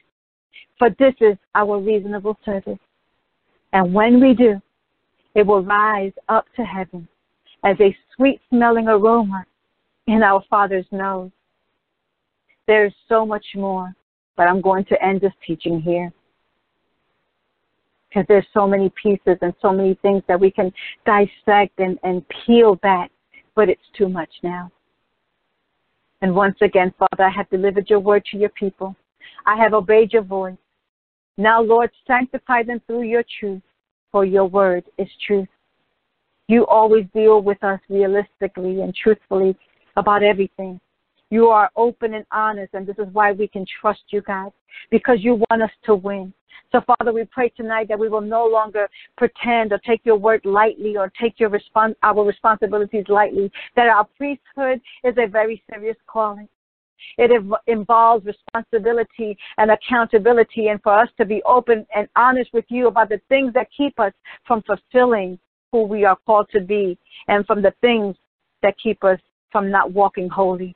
For 0.78 0.89
this 0.91 1.13
is 1.21 1.38
our 1.56 1.80
reasonable 1.80 2.38
service. 2.45 2.80
And 3.73 3.93
when 3.93 4.21
we 4.21 4.34
do, 4.34 4.62
it 5.34 5.45
will 5.45 5.63
rise 5.63 6.13
up 6.30 6.45
to 6.56 6.63
heaven 6.63 7.08
as 7.63 7.78
a 7.80 7.95
sweet 8.15 8.39
smelling 8.50 8.88
aroma 8.88 9.45
in 10.08 10.23
our 10.23 10.43
Father's 10.50 10.86
nose. 10.91 11.32
There's 12.67 12.93
so 13.08 13.25
much 13.25 13.45
more, 13.56 13.95
but 14.36 14.47
I'm 14.47 14.62
going 14.62 14.86
to 14.86 15.03
end 15.03 15.21
this 15.21 15.34
teaching 15.45 15.82
here 15.82 16.12
because 18.10 18.25
there's 18.27 18.47
so 18.53 18.67
many 18.67 18.91
pieces 19.01 19.38
and 19.41 19.53
so 19.62 19.71
many 19.71 19.97
things 20.01 20.23
that 20.27 20.39
we 20.39 20.51
can 20.51 20.71
dissect 21.06 21.77
and, 21.80 21.99
and 22.03 22.23
peel 22.45 22.75
back, 22.75 23.12
but 23.56 23.69
it's 23.69 23.82
too 23.97 24.10
much 24.10 24.30
now. 24.43 24.71
And 26.21 26.34
once 26.34 26.56
again, 26.62 26.93
Father, 26.97 27.25
I 27.25 27.30
have 27.30 27.49
delivered 27.49 27.89
your 27.89 27.99
word 27.99 28.25
to 28.32 28.38
your 28.38 28.49
people. 28.49 28.95
I 29.45 29.56
have 29.58 29.73
obeyed 29.73 30.13
your 30.13 30.23
voice. 30.23 30.58
Now, 31.38 31.62
Lord, 31.62 31.91
sanctify 32.08 32.63
them 32.63 32.82
through 32.88 33.03
your 33.03 33.23
truth, 33.39 33.62
for 34.12 34.25
your 34.25 34.45
word 34.45 34.86
is 34.97 35.08
truth. 35.25 35.47
You 36.47 36.65
always 36.65 37.06
deal 37.13 37.41
with 37.41 37.63
us 37.63 37.80
realistically 37.89 38.82
and 38.82 38.95
truthfully 38.95 39.56
about 39.95 40.23
everything. 40.23 40.80
You 41.30 41.48
are 41.48 41.70
open 41.76 42.13
and 42.13 42.26
honest, 42.32 42.74
and 42.74 42.88
this 42.88 42.98
is 43.00 43.08
why 43.12 43.34
we 43.34 43.48
can 43.48 43.66
trust 43.82 44.04
you, 44.10 44.22
God, 44.22 44.54
because 44.90 45.18
you 45.20 45.44
want 45.50 45.62
us 45.62 45.72
to 45.86 45.96
win. 45.96 46.34
So, 46.72 46.82
Father, 46.82 47.13
we 47.13 47.26
pray 47.26 47.50
tonight 47.50 47.88
that 47.90 48.00
we 48.00 48.10
will 48.10 48.22
no 48.22 48.46
longer 48.46 48.90
pretend 49.18 49.72
or 49.72 49.78
take 49.80 50.02
your 50.06 50.18
word 50.18 50.42
lightly 50.46 50.98
or 50.98 51.12
take 51.22 51.40
your 51.40 51.50
respons- 51.50 51.96
our 52.04 52.24
responsibilities 52.24 53.06
lightly, 53.08 53.52
that 53.76 53.88
our 53.88 54.06
priesthood 54.18 54.82
is 55.04 55.16
a 55.18 55.28
very 55.28 55.62
serious 55.70 55.98
calling. 56.08 56.48
It 57.18 57.32
involves 57.68 58.26
responsibility 58.26 59.38
and 59.58 59.72
accountability, 59.72 60.70
and 60.70 60.82
for 60.82 60.98
us 60.98 61.10
to 61.18 61.26
be 61.26 61.42
open 61.44 61.86
and 61.96 62.08
honest 62.16 62.52
with 62.54 62.66
you 62.70 62.88
about 62.88 63.10
the 63.10 63.22
things 63.30 63.54
that 63.54 63.68
keep 63.76 64.00
us 64.00 64.13
from 64.46 64.63
fulfilling 64.63 65.40
who 65.72 65.84
we 65.84 66.06
are 66.06 66.18
called 66.26 66.50
to 66.54 66.62
be, 66.62 66.98
and 67.28 67.46
from 67.46 67.62
the 67.62 67.74
things 67.82 68.16
that 68.62 68.76
keep 68.82 69.04
us 69.04 69.20
from 69.52 69.70
not 69.70 69.92
walking 69.92 70.30
holy. 70.30 70.76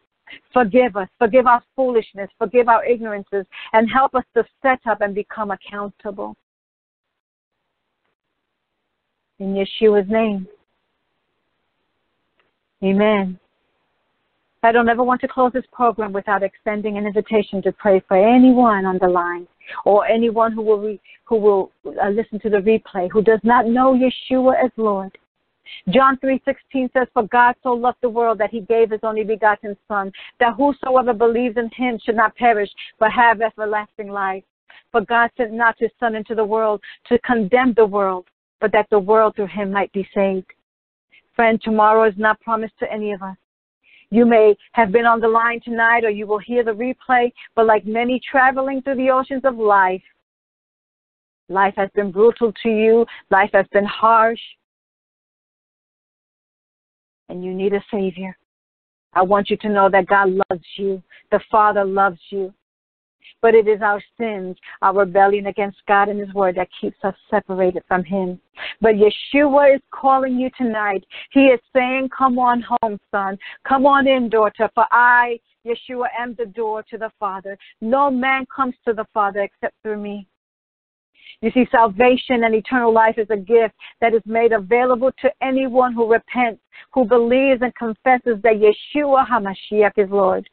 Forgive 0.54 0.96
us, 0.96 1.08
forgive 1.18 1.48
our 1.48 1.64
foolishness, 1.76 2.30
forgive 2.38 2.68
our 2.68 2.86
ignorances, 2.86 3.46
and 3.74 3.90
help 3.92 4.16
us 4.16 4.24
to 4.36 4.44
set 4.62 4.80
up 4.86 5.02
and 5.02 5.16
become 5.16 5.52
accountable. 5.52 6.36
In 9.40 9.56
Yeshua's 9.56 10.10
name. 10.10 10.48
Amen. 12.84 13.40
I 14.64 14.72
don't 14.72 14.90
ever 14.90 15.04
want 15.04 15.22
to 15.22 15.28
close 15.28 15.52
this 15.54 15.66
program 15.72 16.14
without 16.14 16.44
extending 16.44 16.98
an 16.98 17.08
invitation 17.08 17.64
to 17.64 17.72
pray 17.72 18.00
for 18.08 18.16
anyone 18.16 18.86
on 18.86 19.00
the 19.02 19.08
line 19.08 19.48
or 19.86 20.06
anyone 20.06 20.52
who 20.52 20.62
will 20.62 20.80
re, 20.80 21.02
who 21.26 21.38
will 21.38 21.72
uh, 21.86 22.10
listen 22.10 22.40
to 22.42 22.50
the 22.50 22.58
replay 22.58 23.10
who 23.12 23.24
does 23.24 23.40
not 23.44 23.66
know 23.66 23.96
Yeshua 23.96 24.64
as 24.64 24.72
Lord. 24.78 25.18
John 25.90 26.18
3:16 26.18 26.90
says, 26.92 27.08
"For 27.14 27.24
God 27.24 27.56
so 27.64 27.74
loved 27.74 28.02
the 28.02 28.10
world 28.10 28.38
that 28.40 28.52
He 28.52 28.62
gave 28.62 28.92
His 28.92 29.04
only 29.04 29.24
begotten 29.24 29.78
Son, 29.88 30.12
that 30.40 30.56
whosoever 30.56 31.14
believes 31.14 31.58
in 31.58 31.70
Him 31.70 31.98
should 32.00 32.16
not 32.16 32.36
perish, 32.36 32.70
but 33.00 33.12
have 33.12 33.42
everlasting 33.42 34.10
life. 34.10 34.44
For 34.92 35.02
God 35.02 35.32
sent 35.38 35.54
not 35.54 35.80
His 35.80 35.92
Son 36.00 36.16
into 36.16 36.36
the 36.36 36.46
world 36.46 36.82
to 37.06 37.20
condemn 37.20 37.74
the 37.74 37.86
world, 37.86 38.28
but 38.60 38.72
that 38.72 38.90
the 38.90 39.00
world 39.00 39.36
through 39.36 39.48
Him 39.48 39.72
might 39.72 39.92
be 39.92 40.08
saved." 40.14 40.52
Friend, 41.34 41.62
tomorrow 41.62 42.04
is 42.04 42.18
not 42.18 42.40
promised 42.42 42.78
to 42.80 42.92
any 42.92 43.12
of 43.14 43.24
us. 43.24 43.38
You 44.10 44.26
may 44.26 44.58
have 44.74 44.92
been 44.92 45.06
on 45.06 45.22
the 45.22 45.28
line 45.28 45.62
tonight 45.62 46.04
or 46.04 46.10
you 46.10 46.28
will 46.28 46.38
hear 46.38 46.64
the 46.64 46.74
replay, 46.74 47.32
but 47.56 47.66
like 47.66 47.86
many 47.86 48.20
traveling 48.20 48.82
through 48.82 48.96
the 48.96 49.10
oceans 49.10 49.46
of 49.46 49.58
life, 49.58 50.04
life 51.48 51.74
has 51.78 51.90
been 51.92 52.12
brutal 52.12 52.52
to 52.64 52.70
you, 52.70 53.06
life 53.30 53.52
has 53.54 53.66
been 53.68 53.86
harsh, 53.86 54.42
and 57.32 57.44
you 57.44 57.54
need 57.54 57.74
a 57.74 57.84
Savior. 57.90 58.38
I 59.14 59.24
want 59.24 59.50
you 59.50 59.58
to 59.58 59.70
know 59.70 59.90
that 59.90 60.08
God 60.08 60.30
loves 60.30 60.66
you, 60.78 61.02
the 61.32 61.40
Father 61.50 61.84
loves 61.84 62.20
you. 62.30 62.54
But 63.42 63.56
it 63.56 63.68
is 63.68 63.82
our 63.82 64.02
sins, 64.20 64.56
our 64.82 64.94
rebellion 65.00 65.48
against 65.48 65.78
God 65.88 66.10
and 66.10 66.20
His 66.20 66.34
Word 66.34 66.56
that 66.58 66.68
keeps 66.80 66.98
us 67.04 67.16
separated 67.30 67.84
from 67.88 68.04
Him. 68.04 68.40
But 68.82 68.96
Yeshua 68.96 69.76
is 69.76 69.82
calling 69.92 70.38
you 70.38 70.50
tonight. 70.58 71.04
He 71.32 71.46
is 71.46 71.60
saying, 71.74 72.10
Come 72.16 72.38
on 72.38 72.64
home, 72.82 73.00
son. 73.10 73.38
Come 73.68 73.86
on 73.86 74.08
in, 74.08 74.30
daughter, 74.30 74.70
for 74.76 74.86
I, 74.92 75.40
Yeshua, 75.66 76.08
am 76.18 76.36
the 76.38 76.46
door 76.46 76.84
to 76.90 76.98
the 76.98 77.12
Father. 77.20 77.58
No 77.80 78.12
man 78.12 78.46
comes 78.56 78.76
to 78.86 78.94
the 78.94 79.06
Father 79.14 79.42
except 79.42 79.76
through 79.82 80.02
me. 80.02 80.28
You 81.42 81.52
see, 81.52 81.66
salvation 81.72 82.44
and 82.44 82.54
eternal 82.54 82.94
life 82.94 83.18
is 83.18 83.28
a 83.32 83.38
gift 83.38 83.74
that 84.00 84.14
is 84.14 84.22
made 84.26 84.52
available 84.52 85.12
to 85.22 85.32
anyone 85.42 85.94
who 85.94 86.12
repents, 86.12 86.62
who 86.94 87.06
believes 87.06 87.62
and 87.62 87.74
confesses 87.76 88.42
that 88.44 88.62
Yeshua 88.62 89.28
HaMashiach 89.28 89.94
is 89.98 90.10
Lord 90.12 90.48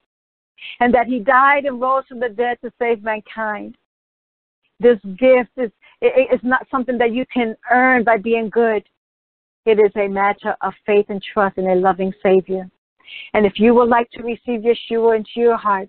and 0.81 0.93
that 0.95 1.07
he 1.07 1.21
died 1.21 1.65
and 1.65 1.81
rose 1.81 2.05
from 2.09 2.21
the 2.21 2.29
dead 2.29 2.59
to 2.63 2.73
save 2.79 3.03
mankind. 3.03 3.77
This 4.81 4.99
gift 5.19 5.51
is 5.57 5.71
it's 6.01 6.45
not 6.45 6.67
something 6.71 6.97
that 6.99 7.13
you 7.13 7.25
can 7.33 7.57
earn 7.73 8.05
by 8.05 8.19
being 8.19 8.49
good. 8.51 8.85
It 9.67 9.81
is 9.81 9.91
a 9.97 10.07
matter 10.07 10.57
of 10.61 10.73
faith 10.87 11.07
and 11.09 11.21
trust 11.21 11.59
in 11.59 11.67
a 11.67 11.75
loving 11.75 12.13
Savior. 12.23 12.71
And 13.35 13.45
if 13.45 13.55
you 13.57 13.75
would 13.75 13.89
like 13.89 14.09
to 14.13 14.23
receive 14.23 14.61
Yeshua 14.61 15.17
into 15.17 15.31
your 15.37 15.57
heart, 15.57 15.89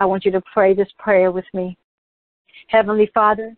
I 0.00 0.06
want 0.06 0.24
you 0.24 0.32
to 0.32 0.42
pray 0.52 0.74
this 0.74 0.88
prayer 0.98 1.30
with 1.30 1.44
me. 1.54 1.76
Heavenly 2.66 3.10
Father, 3.14 3.54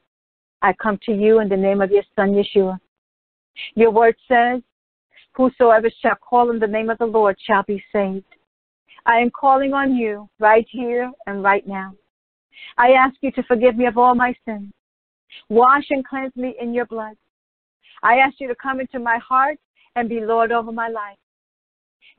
I 0.62 0.72
come 0.74 0.98
to 1.06 1.12
you 1.12 1.40
in 1.40 1.48
the 1.48 1.56
name 1.56 1.80
of 1.80 1.90
your 1.90 2.02
Son, 2.14 2.32
Yeshua. 2.32 2.78
Your 3.74 3.90
word 3.90 4.16
says, 4.28 4.62
Whosoever 5.34 5.90
shall 6.00 6.16
call 6.16 6.48
on 6.48 6.58
the 6.58 6.66
name 6.66 6.88
of 6.88 6.98
the 6.98 7.06
Lord 7.06 7.36
shall 7.46 7.62
be 7.62 7.82
saved. 7.92 8.24
I 9.04 9.18
am 9.18 9.30
calling 9.30 9.74
on 9.74 9.94
you 9.94 10.28
right 10.38 10.66
here 10.70 11.10
and 11.26 11.42
right 11.42 11.66
now. 11.66 11.94
I 12.78 12.92
ask 12.92 13.16
you 13.20 13.30
to 13.32 13.42
forgive 13.42 13.76
me 13.76 13.86
of 13.86 13.98
all 13.98 14.14
my 14.14 14.34
sins. 14.44 14.72
Wash 15.48 15.84
and 15.90 16.06
cleanse 16.06 16.34
me 16.36 16.56
in 16.60 16.72
your 16.72 16.86
blood. 16.86 17.16
I 18.02 18.16
ask 18.16 18.40
you 18.40 18.48
to 18.48 18.54
come 18.54 18.80
into 18.80 18.98
my 18.98 19.18
heart 19.18 19.58
and 19.94 20.08
be 20.08 20.20
Lord 20.20 20.52
over 20.52 20.72
my 20.72 20.88
life. 20.88 21.18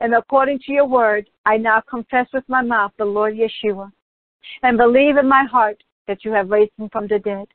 And 0.00 0.14
according 0.14 0.60
to 0.60 0.72
your 0.72 0.86
word, 0.86 1.28
I 1.44 1.56
now 1.56 1.82
confess 1.88 2.26
with 2.32 2.44
my 2.48 2.62
mouth 2.62 2.92
the 2.98 3.04
Lord 3.04 3.34
Yeshua 3.34 3.90
and 4.62 4.78
believe 4.78 5.16
in 5.16 5.28
my 5.28 5.44
heart 5.44 5.82
that 6.06 6.24
you 6.24 6.32
have 6.32 6.50
raised 6.50 6.72
him 6.78 6.88
from 6.90 7.08
the 7.08 7.18
dead. 7.18 7.48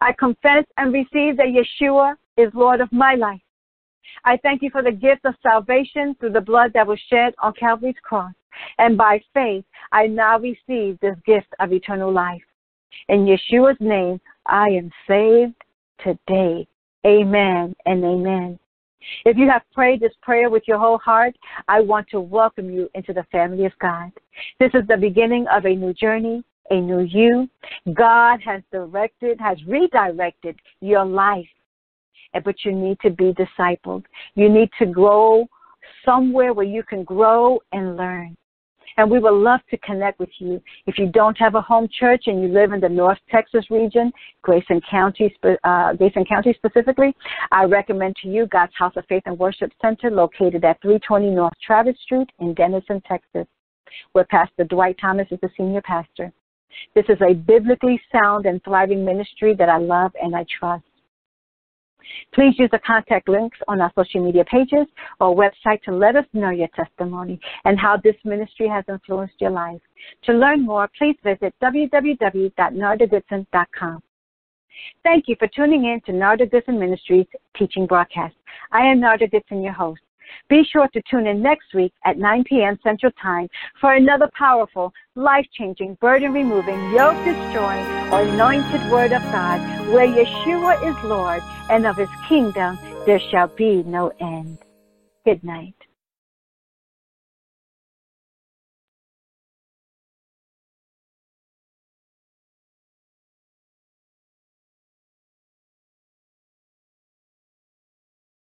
I 0.00 0.12
confess 0.12 0.64
and 0.76 0.92
receive 0.92 1.36
that 1.36 1.46
Yeshua 1.46 2.14
is 2.36 2.50
Lord 2.54 2.80
of 2.80 2.92
my 2.92 3.14
life. 3.14 3.40
I 4.24 4.36
thank 4.42 4.62
you 4.62 4.70
for 4.70 4.82
the 4.82 4.92
gift 4.92 5.24
of 5.24 5.34
salvation 5.42 6.16
through 6.18 6.32
the 6.32 6.40
blood 6.40 6.72
that 6.74 6.86
was 6.86 6.98
shed 7.08 7.34
on 7.42 7.52
Calvary's 7.54 7.94
cross. 8.02 8.32
And 8.78 8.96
by 8.96 9.22
faith, 9.34 9.64
I 9.92 10.06
now 10.06 10.38
receive 10.38 10.98
this 11.00 11.16
gift 11.26 11.48
of 11.60 11.72
eternal 11.72 12.12
life. 12.12 12.42
In 13.08 13.26
Yeshua's 13.26 13.76
name, 13.80 14.20
I 14.46 14.68
am 14.68 14.90
saved 15.06 15.54
today. 16.02 16.66
Amen 17.06 17.74
and 17.86 18.04
amen. 18.04 18.58
If 19.24 19.36
you 19.36 19.48
have 19.48 19.62
prayed 19.72 20.00
this 20.00 20.12
prayer 20.22 20.50
with 20.50 20.64
your 20.66 20.78
whole 20.78 20.98
heart, 20.98 21.36
I 21.68 21.80
want 21.80 22.08
to 22.08 22.20
welcome 22.20 22.70
you 22.70 22.90
into 22.94 23.12
the 23.12 23.24
family 23.30 23.64
of 23.64 23.72
God. 23.78 24.10
This 24.58 24.70
is 24.74 24.86
the 24.88 24.96
beginning 24.96 25.46
of 25.52 25.64
a 25.64 25.74
new 25.74 25.94
journey, 25.94 26.42
a 26.70 26.80
new 26.80 27.00
you. 27.00 27.48
God 27.94 28.40
has 28.44 28.62
directed, 28.72 29.40
has 29.40 29.58
redirected 29.66 30.56
your 30.80 31.04
life, 31.04 31.48
but 32.44 32.56
you 32.64 32.72
need 32.72 32.98
to 33.00 33.10
be 33.10 33.34
discipled. 33.34 34.04
You 34.34 34.48
need 34.48 34.70
to 34.78 34.86
grow 34.86 35.46
somewhere 36.04 36.52
where 36.52 36.66
you 36.66 36.82
can 36.82 37.04
grow 37.04 37.60
and 37.72 37.96
learn 37.96 38.36
and 38.98 39.08
we 39.08 39.20
would 39.20 39.32
love 39.32 39.60
to 39.70 39.78
connect 39.78 40.18
with 40.18 40.28
you. 40.38 40.60
If 40.86 40.98
you 40.98 41.06
don't 41.06 41.38
have 41.38 41.54
a 41.54 41.60
home 41.60 41.88
church 41.98 42.24
and 42.26 42.42
you 42.42 42.48
live 42.48 42.72
in 42.72 42.80
the 42.80 42.88
North 42.88 43.18
Texas 43.30 43.64
region, 43.70 44.12
Grayson 44.42 44.80
County, 44.90 45.34
uh, 45.64 45.94
Grayson 45.94 46.24
County 46.24 46.52
specifically, 46.54 47.14
I 47.52 47.64
recommend 47.64 48.16
to 48.22 48.28
you 48.28 48.46
God's 48.46 48.72
House 48.76 48.94
of 48.96 49.04
Faith 49.08 49.22
and 49.26 49.38
Worship 49.38 49.70
Center 49.80 50.10
located 50.10 50.64
at 50.64 50.82
320 50.82 51.30
North 51.30 51.52
Travis 51.64 51.96
Street 52.02 52.28
in 52.40 52.54
Denison, 52.54 53.00
Texas, 53.06 53.46
where 54.12 54.24
Pastor 54.24 54.64
Dwight 54.64 54.96
Thomas 55.00 55.28
is 55.30 55.38
the 55.40 55.50
senior 55.56 55.82
pastor. 55.82 56.32
This 56.94 57.04
is 57.08 57.18
a 57.20 57.34
biblically 57.34 58.00
sound 58.12 58.46
and 58.46 58.62
thriving 58.64 59.04
ministry 59.04 59.54
that 59.58 59.68
I 59.68 59.78
love 59.78 60.12
and 60.20 60.34
I 60.34 60.44
trust. 60.58 60.84
Please 62.32 62.58
use 62.58 62.70
the 62.72 62.78
contact 62.78 63.28
links 63.28 63.58
on 63.68 63.80
our 63.80 63.92
social 63.94 64.24
media 64.24 64.44
pages 64.44 64.88
or 65.20 65.36
website 65.36 65.80
to 65.82 65.92
let 65.92 66.16
us 66.16 66.24
know 66.32 66.50
your 66.50 66.68
testimony 66.68 67.38
and 67.64 67.78
how 67.78 67.96
this 68.02 68.16
ministry 68.24 68.66
has 68.68 68.84
influenced 68.88 69.40
your 69.40 69.50
life. 69.50 69.80
To 70.24 70.32
learn 70.32 70.64
more, 70.64 70.88
please 70.98 71.16
visit 71.22 71.54
www.nardagoodson.com. 71.62 74.02
Thank 75.02 75.28
you 75.28 75.36
for 75.38 75.48
tuning 75.48 75.86
in 75.86 76.00
to 76.06 76.12
Narda 76.12 76.50
Goodson 76.50 76.78
Ministries 76.78 77.26
teaching 77.56 77.86
broadcast. 77.86 78.34
I 78.72 78.86
am 78.86 79.00
Narda 79.00 79.30
Goodson, 79.30 79.62
your 79.62 79.72
host. 79.72 80.00
Be 80.48 80.64
sure 80.64 80.88
to 80.88 81.02
tune 81.10 81.26
in 81.26 81.42
next 81.42 81.74
week 81.74 81.92
at 82.04 82.18
9 82.18 82.44
p.m. 82.44 82.78
Central 82.82 83.12
Time 83.20 83.48
for 83.80 83.94
another 83.94 84.30
powerful, 84.36 84.92
life-changing, 85.14 85.96
burden-removing, 86.00 86.92
yoke-destroying, 86.92 87.86
anointed 88.12 88.90
word 88.90 89.12
of 89.12 89.22
God, 89.32 89.60
where 89.88 90.06
Yeshua 90.06 90.74
is 90.88 91.04
Lord, 91.04 91.42
and 91.70 91.86
of 91.86 91.96
his 91.96 92.08
kingdom 92.28 92.78
there 93.06 93.20
shall 93.30 93.48
be 93.48 93.82
no 93.82 94.12
end. 94.20 94.58
Good 95.24 95.42
night. 95.44 95.74